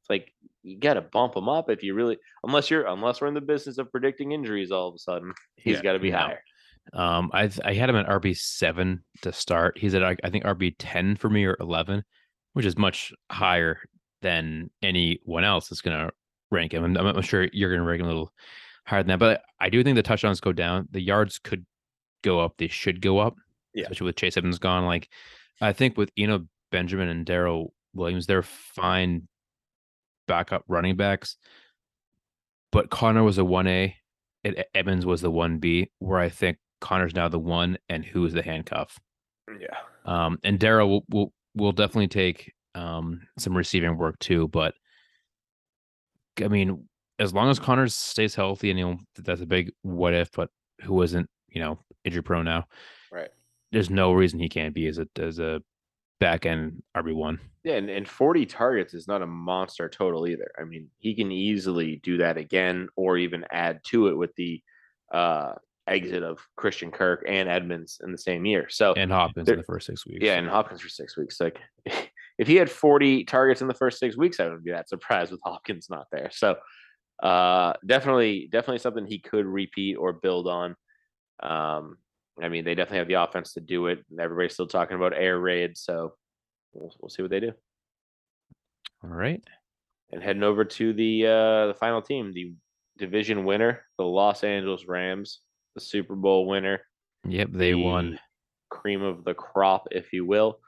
[0.00, 0.30] It's like
[0.62, 3.40] you got to bump him up if you really unless you're unless we're in the
[3.40, 6.18] business of predicting injuries all of a sudden, he's Yeah, got to be no.
[6.18, 6.42] higher.
[6.92, 9.78] Um i i had him at rb7 to start.
[9.78, 12.04] He's at i think rb10 for me or 11
[12.52, 13.78] which is much higher
[14.22, 16.12] than anyone else is going to
[16.52, 16.84] rank him.
[16.84, 18.32] I'm, I'm sure you're going to rank him a little
[18.86, 20.86] higher than that but i do think the touchdowns go down.
[20.90, 21.64] The yards could
[22.22, 22.54] go up.
[22.58, 23.34] They should go up
[23.74, 23.82] Yeah.
[23.84, 24.84] especially with chase edmonds gone.
[24.84, 25.08] Like
[25.60, 29.26] i think with Eno benjamin and darrel williams they're fine
[30.26, 31.36] backup running backs
[32.72, 33.94] but conner was a 1a
[34.42, 38.24] and E- edmonds was the 1b where i think conner's now the one and who
[38.26, 38.98] is the handcuff
[39.60, 39.76] Yeah.
[40.04, 44.48] um, and Daryl will, will will definitely take um some receiving work too.
[44.48, 44.74] But
[46.42, 50.14] I mean, as long as Conner stays healthy, and you know that's a big what
[50.14, 50.50] if, but
[50.82, 52.66] who isn't you know injury prone now?
[53.12, 53.30] Right.
[53.72, 55.62] There's no reason he can't be as a as a
[56.20, 57.38] back end RB one.
[57.62, 60.50] Yeah, and, and 40 targets is not a monster total either.
[60.60, 64.60] I mean, he can easily do that again or even add to it with the
[65.12, 65.52] uh
[65.86, 68.68] exit of Christian Kirk and Edmonds in the same year.
[68.70, 70.20] So and Hopkins in the first six weeks.
[70.22, 71.40] yeah, and Hopkins for six weeks.
[71.40, 71.58] Like
[72.38, 75.30] if he had 40 targets in the first six weeks, I wouldn't be that surprised
[75.30, 76.30] with Hopkins not there.
[76.32, 76.56] So
[77.22, 80.76] uh, definitely, definitely something he could repeat or build on.
[81.42, 81.98] Um,
[82.42, 84.04] I mean, they definitely have the offense to do it.
[84.18, 86.14] Everybody's still talking about air raid, so
[86.72, 87.52] we'll, we'll see what they do.
[89.04, 89.42] All right.
[90.10, 92.54] And heading over to the uh, the final team, the
[92.98, 95.40] division winner, the Los Angeles Rams,
[95.74, 96.80] the Super Bowl winner.
[97.26, 98.18] Yep, they won.
[98.70, 100.58] Cream of the crop, if you will.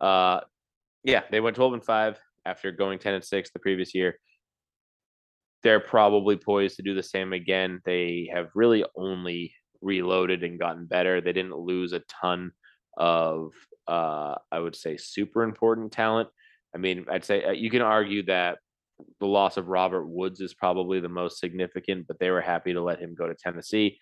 [0.00, 0.40] Uh,
[1.04, 4.18] yeah, they went 12 and 5 after going 10 and 6 the previous year.
[5.62, 7.80] They're probably poised to do the same again.
[7.84, 11.20] They have really only reloaded and gotten better.
[11.20, 12.52] They didn't lose a ton
[12.96, 13.52] of,
[13.86, 16.28] uh, I would say, super important talent.
[16.74, 18.58] I mean, I'd say uh, you can argue that
[19.20, 22.82] the loss of Robert Woods is probably the most significant, but they were happy to
[22.82, 23.98] let him go to Tennessee.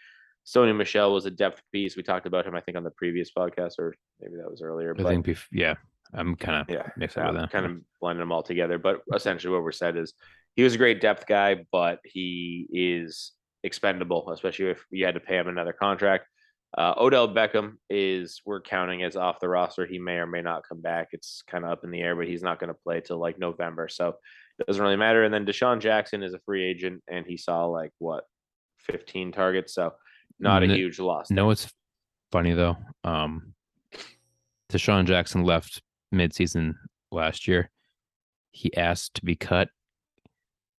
[0.46, 1.96] Sony Michel was a depth piece.
[1.96, 4.94] We talked about him, I think, on the previous podcast, or maybe that was earlier.
[4.96, 5.74] I but think, bef- yeah,
[6.14, 7.50] I'm kind of yeah, mixed up with that.
[7.50, 8.78] kind of blending them all together.
[8.78, 10.14] But essentially, what we're said is
[10.54, 13.32] he was a great depth guy, but he is
[13.64, 16.26] expendable, especially if you had to pay him another contract.
[16.76, 19.86] Uh, Odell Beckham is we're counting as off the roster.
[19.86, 21.08] He may or may not come back.
[21.12, 23.38] It's kind of up in the air, but he's not going to play till like
[23.38, 24.16] November, so
[24.58, 25.24] it doesn't really matter.
[25.24, 28.24] And then DeSean Jackson is a free agent, and he saw like what
[28.80, 29.94] 15 targets, so
[30.38, 31.30] not a N- huge loss.
[31.30, 31.68] No, it's
[32.32, 32.76] funny though.
[33.04, 33.54] Um,
[34.70, 35.82] DeSean Jackson left
[36.14, 36.74] midseason
[37.10, 37.70] last year.
[38.50, 39.68] He asked to be cut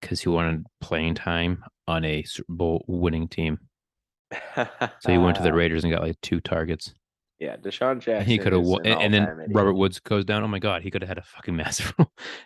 [0.01, 3.59] because he wanted playing time on a Super Bowl winning team.
[4.55, 6.93] So he went to the Raiders and got like two targets.
[7.39, 8.13] Yeah, DeSean Jackson.
[8.15, 9.51] And he could have an And, and then idiot.
[9.53, 10.43] Robert Woods goes down.
[10.43, 11.93] Oh my God, he could have had a fucking massive.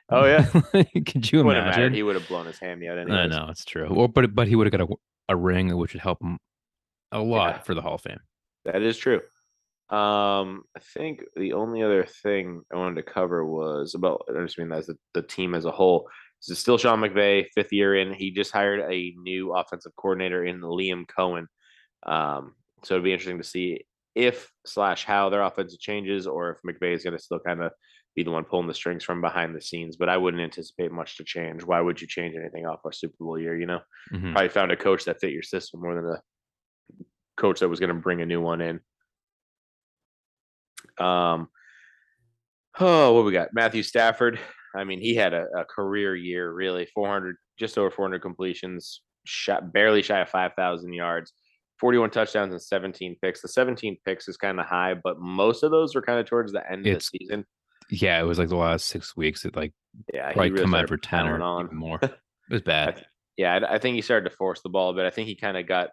[0.09, 0.43] Oh, yeah?
[1.05, 1.93] could you imagine?
[1.93, 3.87] He would have blown his hammy out I know it's true.
[3.87, 4.93] Or but but he would have got a,
[5.29, 6.37] a ring, which would help him
[7.11, 7.61] a lot Yeah.
[7.61, 8.19] for the Hall of Fame.
[8.65, 9.21] That is true.
[9.89, 14.21] Um, I think the only other thing I wanted to cover was about.
[14.29, 16.07] I just mean that's the, the team as a whole.
[16.41, 18.13] This is still Sean McVay, fifth year in.
[18.13, 21.45] He just hired a new offensive coordinator in Liam Coen.
[22.03, 23.81] Um, so it'd be interesting to see
[24.15, 27.71] if slash how their offensive changes, or if McVay is going to still kind of
[28.15, 29.97] be the one pulling the strings from behind the scenes.
[29.97, 31.63] But I wouldn't anticipate much to change.
[31.63, 33.57] Why would you change anything off our Super Bowl year?
[33.57, 33.79] You know,
[34.13, 34.31] Mhm.
[34.31, 36.21] probably found a coach that fit your system more than a
[37.37, 38.79] coach that was going to bring a new one in.
[40.97, 41.47] Um,
[42.79, 43.49] oh, what we got?
[43.53, 44.39] Matthew Stafford.
[44.75, 49.73] I mean, he had a, a career year, really 400, just over 400 completions, shot
[49.73, 51.33] barely shy of 5,000 yards,
[51.79, 53.41] 41 touchdowns, and 17 picks.
[53.41, 56.51] The 17 picks is kind of high, but most of those were kind of towards
[56.53, 57.45] the end It's- of the season.
[57.89, 59.43] Yeah, it was like the last six weeks.
[59.43, 59.73] It like
[60.13, 61.65] Yeah, he probably really come out for ten or on.
[61.65, 61.99] even more.
[62.49, 63.05] It was bad.
[63.37, 65.05] yeah, I, I think he started to force the ball a bit.
[65.05, 65.89] I think he kind of got,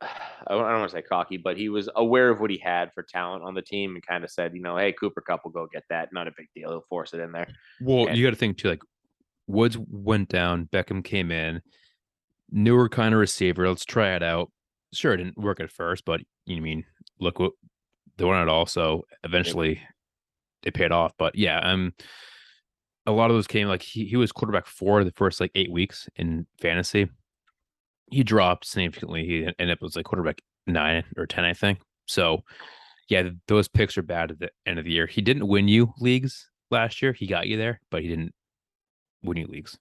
[0.00, 3.02] I don't, want to say cocky, but he was aware of what he had for
[3.02, 5.66] talent on the team and kind of said, you know, hey, Cooper Kupp will go
[5.72, 6.12] get that.
[6.12, 6.70] Not a big deal.
[6.70, 7.48] He'll force it in there.
[7.80, 8.68] Well, and- you got to think too.
[8.68, 8.82] Like
[9.46, 11.60] Woods went down, Beckham came in,
[12.50, 13.68] newer kind of receiver.
[13.68, 14.50] Let's try it out.
[14.92, 16.84] Sure, it didn't work at first, but you know, I mean,
[17.20, 17.52] look what
[18.16, 18.66] they won it all.
[18.66, 19.80] So eventually,
[20.62, 21.12] it paid off.
[21.18, 21.94] But yeah, um,
[23.06, 25.72] a lot of those came like he, he was quarterback four the first like eight
[25.72, 27.08] weeks in fantasy.
[28.10, 29.24] He dropped significantly.
[29.24, 31.80] He ended up was like quarterback nine or ten, I think.
[32.06, 32.42] So
[33.08, 35.06] yeah, those picks are bad at the end of the year.
[35.06, 37.12] He didn't win you leagues last year.
[37.12, 38.34] He got you there, but he didn't
[39.22, 39.78] win you leagues.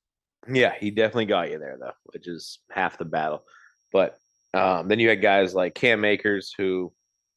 [0.49, 3.43] Yeah, he definitely got you there though, which is half the battle.
[3.91, 4.17] But
[4.53, 6.91] um, then you had guys like Cam Akers who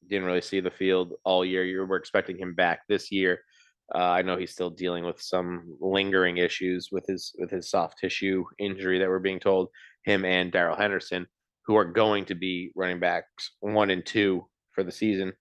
[0.09, 1.65] didn't really see the field all year.
[1.65, 3.41] You were expecting him back this year.
[3.93, 7.99] Uh, I know he's still dealing with some lingering issues with his with his soft
[7.99, 9.69] tissue injury that we're being told.
[10.05, 11.27] Him and Darrell Henderson,
[11.67, 15.33] who are going to be running backs one and two for the season.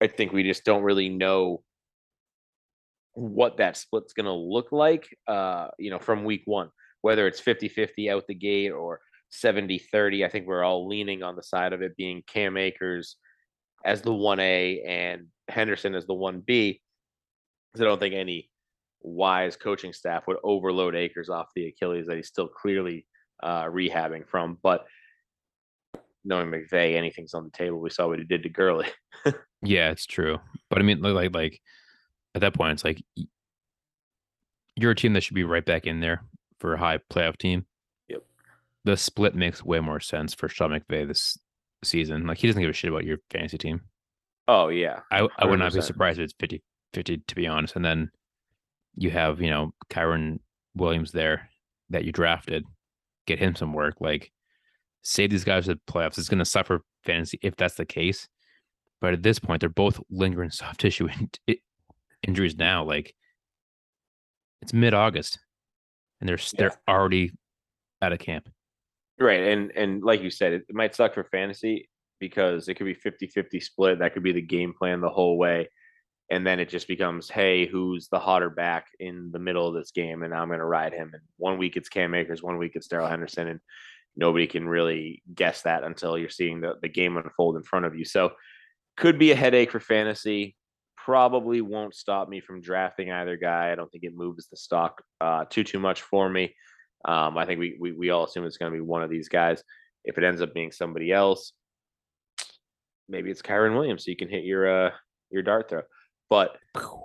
[0.00, 1.62] I think we just don't really know
[3.16, 6.68] what that split's going to look like uh you know from week 1
[7.00, 9.00] whether it's 50-50 out the gate or
[9.32, 13.16] 70-30 I think we're all leaning on the side of it being Cam Akers
[13.86, 16.80] as the 1A and Henderson as the 1B
[17.74, 18.50] cuz I don't think any
[19.02, 23.06] wise coaching staff would overload Akers off the Achilles that he's still clearly
[23.42, 24.86] uh rehabbing from but
[26.24, 28.88] knowing McVay anything's on the table we saw what he did to Gurley
[29.62, 30.38] Yeah, it's true.
[30.70, 31.60] But I mean, like, like
[32.34, 33.02] at that point, it's like
[34.76, 36.22] you're a team that should be right back in there
[36.60, 37.66] for a high playoff team.
[38.08, 38.22] Yep.
[38.84, 41.38] The split makes way more sense for Sean McVay this
[41.82, 42.26] season.
[42.26, 43.82] Like he doesn't give a shit about your fantasy team.
[44.48, 47.76] oh yeah I, I would not be surprised if it's 50 50 to be honest.
[47.76, 48.10] And then
[48.96, 50.38] you have, you know, Kyren
[50.74, 51.48] Williams there
[51.90, 52.64] that you drafted,
[53.26, 53.96] get him some work.
[54.00, 54.32] Like
[55.02, 56.18] save these guys at playoffs.
[56.18, 58.26] It's gonna suffer fantasy if that's the case.
[59.00, 61.08] But at this point, they're both lingering soft tissue
[61.46, 61.56] in-
[62.26, 62.84] injuries now.
[62.84, 63.14] Like
[64.62, 65.38] it's mid August,
[66.20, 66.58] and they're Yeah.
[66.58, 67.32] they're already
[68.02, 68.48] out of camp.
[69.18, 69.42] Right.
[69.48, 71.88] And and like you said, it, it might suck for fantasy
[72.20, 73.98] because it could be 50-50 split.
[73.98, 75.68] That could be the game plan the whole way.
[76.28, 79.92] And then it just becomes, hey, who's the hotter back in the middle of this
[79.92, 80.22] game?
[80.22, 81.10] And I'm gonna ride him.
[81.12, 83.60] And one week it's Cam Akers, one week it's Darrell Henderson, and
[84.16, 87.94] nobody can really guess that until you're seeing the, the game unfold in front of
[87.94, 88.04] you.
[88.04, 88.32] So
[88.96, 90.56] could be a headache for fantasy.
[90.96, 93.70] Probably won't stop me from drafting either guy.
[93.70, 96.54] I don't think it moves the stock uh, too too much for me.
[97.04, 99.28] Um, I think we, we we all assume it's going to be one of these
[99.28, 99.62] guys.
[100.04, 101.52] If it ends up being somebody else,
[103.08, 104.90] maybe it's Kyren Williams, so you can hit your uh
[105.30, 105.82] your dart throw.
[106.28, 106.56] But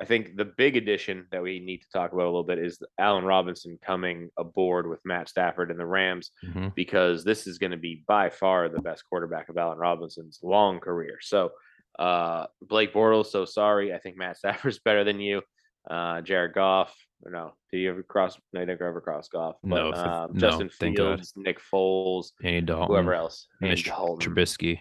[0.01, 2.79] I think the big addition that we need to talk about a little bit is
[2.97, 6.73] Allen Robinson coming aboard with Matt Stafford and the Rams Mhm.
[6.73, 10.79] because this is going to be by far the best quarterback of Allen Robinson's long
[10.79, 11.19] career.
[11.21, 11.51] So,
[11.99, 13.93] uh, Blake Bortles, so sorry.
[13.93, 15.43] I think Matt Stafford's better than you.
[15.89, 18.39] Uh, Jared Goff, no, do you ever cross?
[18.53, 19.55] No, you never ever cross Goff.
[19.63, 20.69] But, No, um, no, Justin.
[20.69, 23.85] Fields, Nick Foles, Andy Dalton, whoever else, Andy Mitch.
[23.85, 24.79] Trubisky.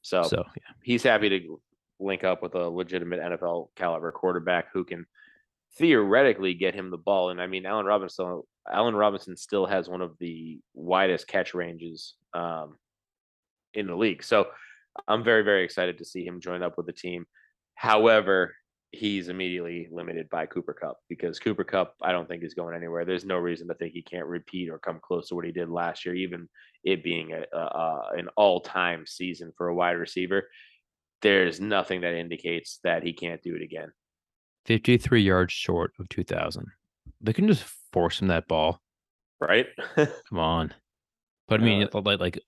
[0.00, 1.60] So, So yeah, he's happy to
[2.00, 5.06] link up with a legitimate NFL caliber quarterback who can
[5.76, 7.30] theoretically get him the ball.
[7.30, 12.14] And I mean, Allen Robinson, Allen Robinson still has one of the widest catch ranges
[12.34, 12.76] um,
[13.74, 14.22] in the league.
[14.22, 14.48] So
[15.06, 17.26] I'm very, very excited to see him join up with the team.
[17.74, 18.54] However,
[18.90, 23.04] he's immediately limited by Cooper Kupp because Cooper Kupp, I don't think is going anywhere.
[23.04, 25.68] There's no reason to think he can't repeat or come close to what he did
[25.68, 26.48] last year, even
[26.84, 30.48] it being a, a, a an all-time season for a wide receiver.
[31.22, 33.88] There's nothing that indicates that he can't do it again.
[34.66, 36.64] 53 yards short of 2000.
[37.20, 38.80] They can just force him that ball.
[39.40, 39.66] Right?
[39.96, 40.74] Come on.
[41.48, 42.40] But I mean, Uh, like like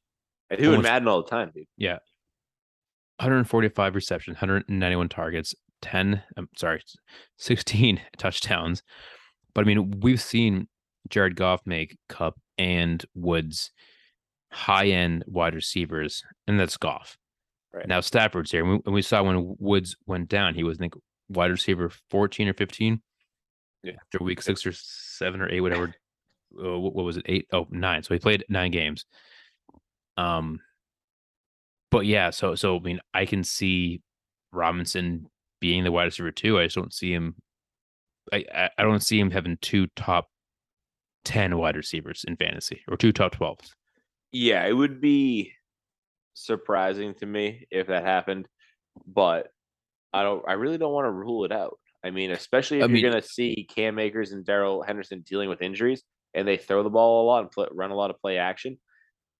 [0.50, 1.66] I do in Madden all the time, dude.
[1.76, 1.98] Yeah.
[3.18, 6.82] 145 receptions, 191 targets, 10, I'm sorry,
[7.38, 8.82] 16 touchdowns.
[9.54, 10.68] But I mean, we've seen
[11.08, 13.70] Jared Goff make Kupp and Woods
[14.52, 17.16] high end wide receivers, and that's Goff.
[17.72, 17.86] Right.
[17.86, 18.62] Now Stafford's here.
[18.62, 20.94] And we, and we saw when Woods went down, he was, I think,
[21.28, 23.00] wide receiver 14 or 15.
[23.82, 23.92] Yeah.
[23.92, 25.94] After week six or seven or eight, whatever.
[26.62, 27.24] uh, what, what was it?
[27.26, 27.46] Eight?
[27.52, 28.02] Oh, nine.
[28.02, 29.06] So he played nine games.
[30.16, 30.60] Um,
[31.90, 34.02] but yeah, so so I mean, I can see
[34.52, 35.26] Robinson
[35.60, 36.58] being the wide receiver too.
[36.58, 37.36] I just don't see him.
[38.32, 40.28] I I, I don't see him having two top
[41.24, 43.74] ten wide receivers in fantasy or two top twelves.
[44.30, 45.52] Yeah, it would be
[46.34, 48.48] surprising to me if that happened,
[49.06, 49.48] but
[50.12, 50.42] I don't.
[50.48, 51.78] I really don't want to rule it out.
[52.04, 55.48] I mean, especially if I you're going to see Cam Akers and Darrell Henderson dealing
[55.48, 56.02] with injuries,
[56.34, 58.78] and they throw the ball a lot and play, run a lot of play action.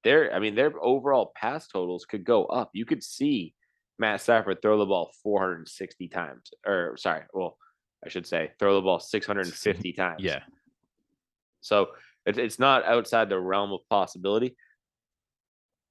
[0.05, 2.70] Their, I mean, their overall pass totals could go up.
[2.72, 3.55] You could see
[3.99, 7.57] Matt Stafford throw the ball 460 times, or sorry, well,
[8.05, 10.22] I should say throw the ball 650 times.
[10.22, 10.41] Yeah,
[11.61, 11.88] So
[12.24, 14.57] it's it's not outside the realm of possibility.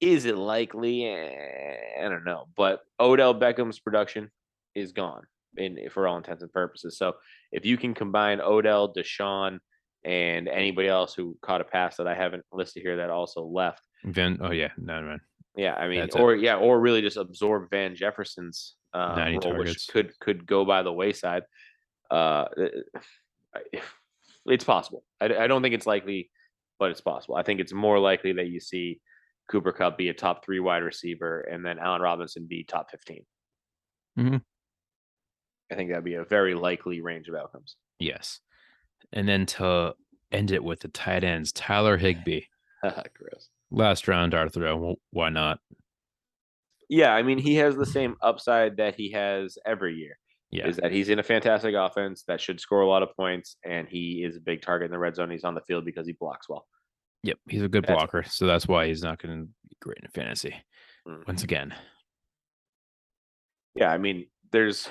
[0.00, 1.04] Is it likely?
[1.04, 2.46] Eh, I don't know.
[2.56, 4.30] But Odell Beckham's production
[4.74, 5.22] is gone
[5.56, 6.96] in for all intents and purposes.
[6.96, 7.14] So
[7.52, 9.58] if you can combine Odell, DeSean,
[10.04, 13.82] and anybody else who caught a pass that I haven't listed here that also left.
[14.04, 14.38] Van.
[14.40, 15.20] Oh yeah, no man.
[15.56, 16.20] Yeah, I mean, That's it.
[16.20, 20.64] or yeah, or really just absorb Van Jefferson's uh, 90 role, which could could go
[20.64, 21.42] by the wayside.
[22.10, 22.46] Uh,
[24.46, 25.04] it's possible.
[25.20, 26.30] I, I don't think it's likely,
[26.78, 27.36] but it's possible.
[27.36, 29.00] I think it's more likely that you see
[29.50, 33.24] Cooper Kupp be a top three wide receiver, and then Allen Robinson be top 15
[34.18, 34.42] Mhm.
[35.70, 37.76] I think that'd be a very likely range of outcomes.
[37.98, 38.40] Yes,
[39.12, 39.94] and then to
[40.32, 42.42] end it with the tight ends, Tyler Higbee,
[43.14, 43.50] Gross.
[43.70, 44.94] last round Arthur.
[45.10, 45.60] Why not?
[46.88, 50.18] Yeah, I mean, he has the same upside that he has every year.
[50.50, 53.56] Yeah, is that he's in a fantastic offense that should score a lot of points,
[53.64, 55.30] and he is a big target in the red zone.
[55.30, 56.66] He's on the field because he blocks well.
[57.22, 57.38] Yep.
[57.48, 60.08] He's a good That's- blocker, so that's why he's not going to be great in
[60.10, 60.54] fantasy.
[61.08, 61.26] Mhm.
[61.26, 61.74] Once again,
[63.74, 64.88] Yeah, I mean, there's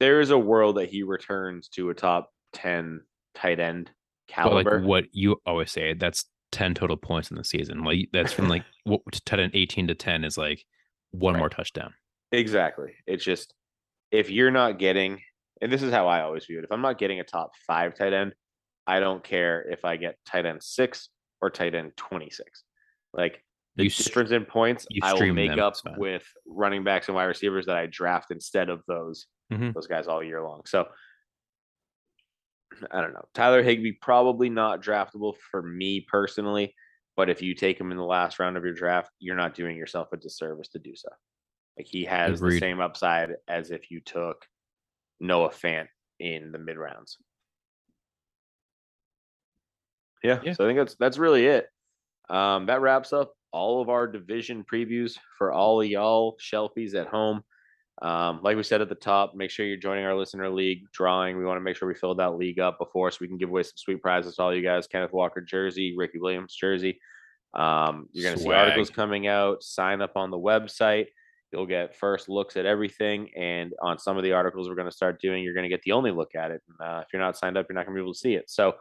[0.00, 3.02] there is a world that he returns to a top ten
[3.34, 3.90] tight end
[4.28, 4.78] but caliber.
[4.80, 7.84] like what you always say, that's ten total points in the season.
[7.84, 10.64] Like that's from like what tight end eighteen to ten is like
[11.12, 11.40] one Right.
[11.40, 11.94] more touchdown.
[12.32, 12.94] exactly.
[13.06, 13.54] It's just
[14.10, 15.20] if you're not getting,
[15.60, 16.64] and this is how I always view it.
[16.64, 18.34] If I'm not getting a top five tight end,
[18.86, 21.08] I don't care if I get tight end six
[21.40, 22.62] or tight end twenty six.
[23.12, 23.42] Like
[23.76, 27.24] the You difference in points, I will make them, up with running backs and wide
[27.24, 29.74] receivers that I draft instead of those Mhm.
[29.74, 30.62] those guys all year long.
[30.66, 30.88] So
[32.90, 33.24] I don't know.
[33.32, 36.74] Tyler Higbee probably not draftable for me personally,
[37.16, 39.76] but if you take him in the last round of your draft, you're not doing
[39.76, 41.08] yourself a disservice to do so.
[41.78, 42.56] Like he has Agreed.
[42.56, 44.46] the same upside as if you took
[45.20, 47.18] Noah Fant in the mid rounds.
[50.26, 50.52] Yeah, Yeah.
[50.52, 51.68] so I think that's that's really it.
[52.28, 57.06] Um, that wraps up all of our division previews for all of y'all shelfies at
[57.06, 57.42] home.
[58.02, 61.38] Um, like we said at the top, make sure you're joining our listener league drawing.
[61.38, 63.48] We want to make sure we filled that league up before so we can give
[63.48, 64.86] away some sweet prizes to all you guys.
[64.86, 67.00] Kenneth Walker jersey, Ricky Williams jersey.
[67.54, 69.62] Um, you're going to see articles coming out.
[69.62, 71.06] Sign up on the website.
[71.52, 73.30] You'll get first looks at everything.
[73.34, 75.80] And on some of the articles we're going to start doing, you're going to get
[75.82, 76.60] the only look at it.
[76.68, 78.34] And, uh, if you're not signed up, you're not going to be able to see
[78.34, 78.50] it.
[78.50, 78.74] So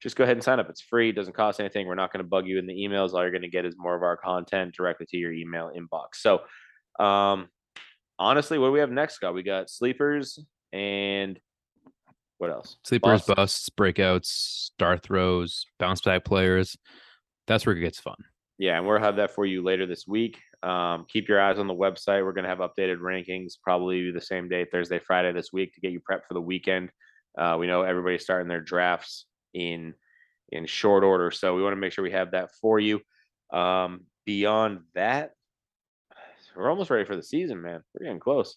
[0.00, 0.70] just go ahead and sign up.
[0.70, 1.10] It's free.
[1.10, 1.86] It doesn't cost anything.
[1.86, 3.12] We're not going to bug you in the emails.
[3.12, 6.14] All you're going to get is more of our content directly to your email inbox.
[6.14, 6.40] So,
[7.04, 7.48] um,
[8.18, 9.34] honestly, what do we have next, Scott?
[9.34, 10.38] We got sleepers
[10.72, 11.38] and
[12.38, 12.76] what else?
[12.84, 13.34] Sleepers, Busts.
[13.34, 16.76] busts, breakouts, star throws, bounce back players.
[17.48, 18.16] That's where it gets fun.
[18.58, 20.38] Yeah, and we'll have that for you later this week.
[20.62, 22.24] Um, keep your eyes on the website.
[22.24, 25.80] We're going to have updated rankings probably the same day, Thursday, Friday this week to
[25.80, 26.90] get you prepped for the weekend.
[27.36, 29.26] Uh, we know everybody's starting their drafts
[29.58, 29.94] in
[30.50, 33.00] in short order, so we want to make sure we have that for you.
[33.52, 35.32] Um, beyond that,
[36.56, 37.82] we're almost ready for the season, man.
[37.94, 38.56] We're getting close.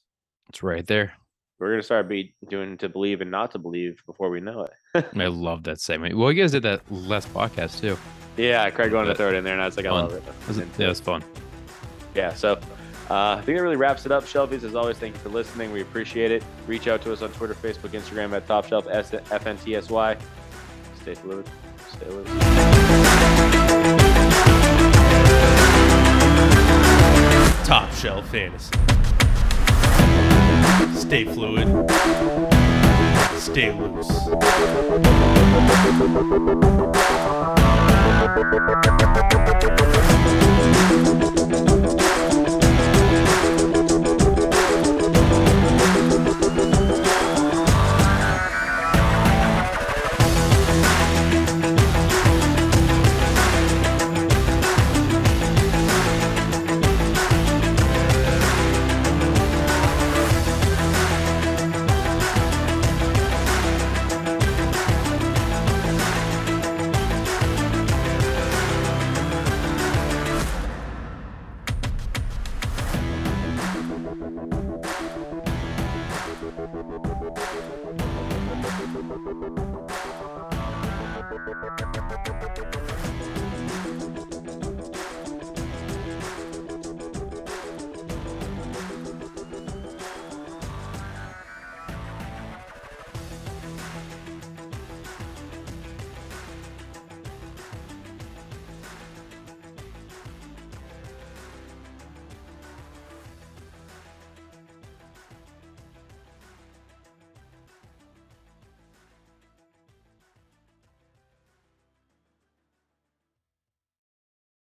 [0.50, 1.14] It's right there.
[1.60, 5.06] We're gonna start be doing to believe and not to believe before we know it.
[5.16, 6.18] I love that segment.
[6.18, 7.98] Well, you guys did that last podcast too.
[8.38, 10.24] yeah, Craig wanted to throw it in there, and I was like, I love it.
[10.80, 11.24] Yeah, it was fun.
[12.16, 12.54] yeah so
[13.10, 15.72] uh, i think that really wraps it up shelfies as always thank you for listening
[15.72, 19.12] we appreciate it reach out to us on twitter facebook instagram at top shelf S-
[19.12, 19.78] fntsy
[21.02, 21.46] stay fluid
[21.90, 23.42] stay loose
[27.72, 28.70] Top shelf fantasy.
[30.94, 31.70] Stay fluid.
[33.38, 34.12] Stay loose.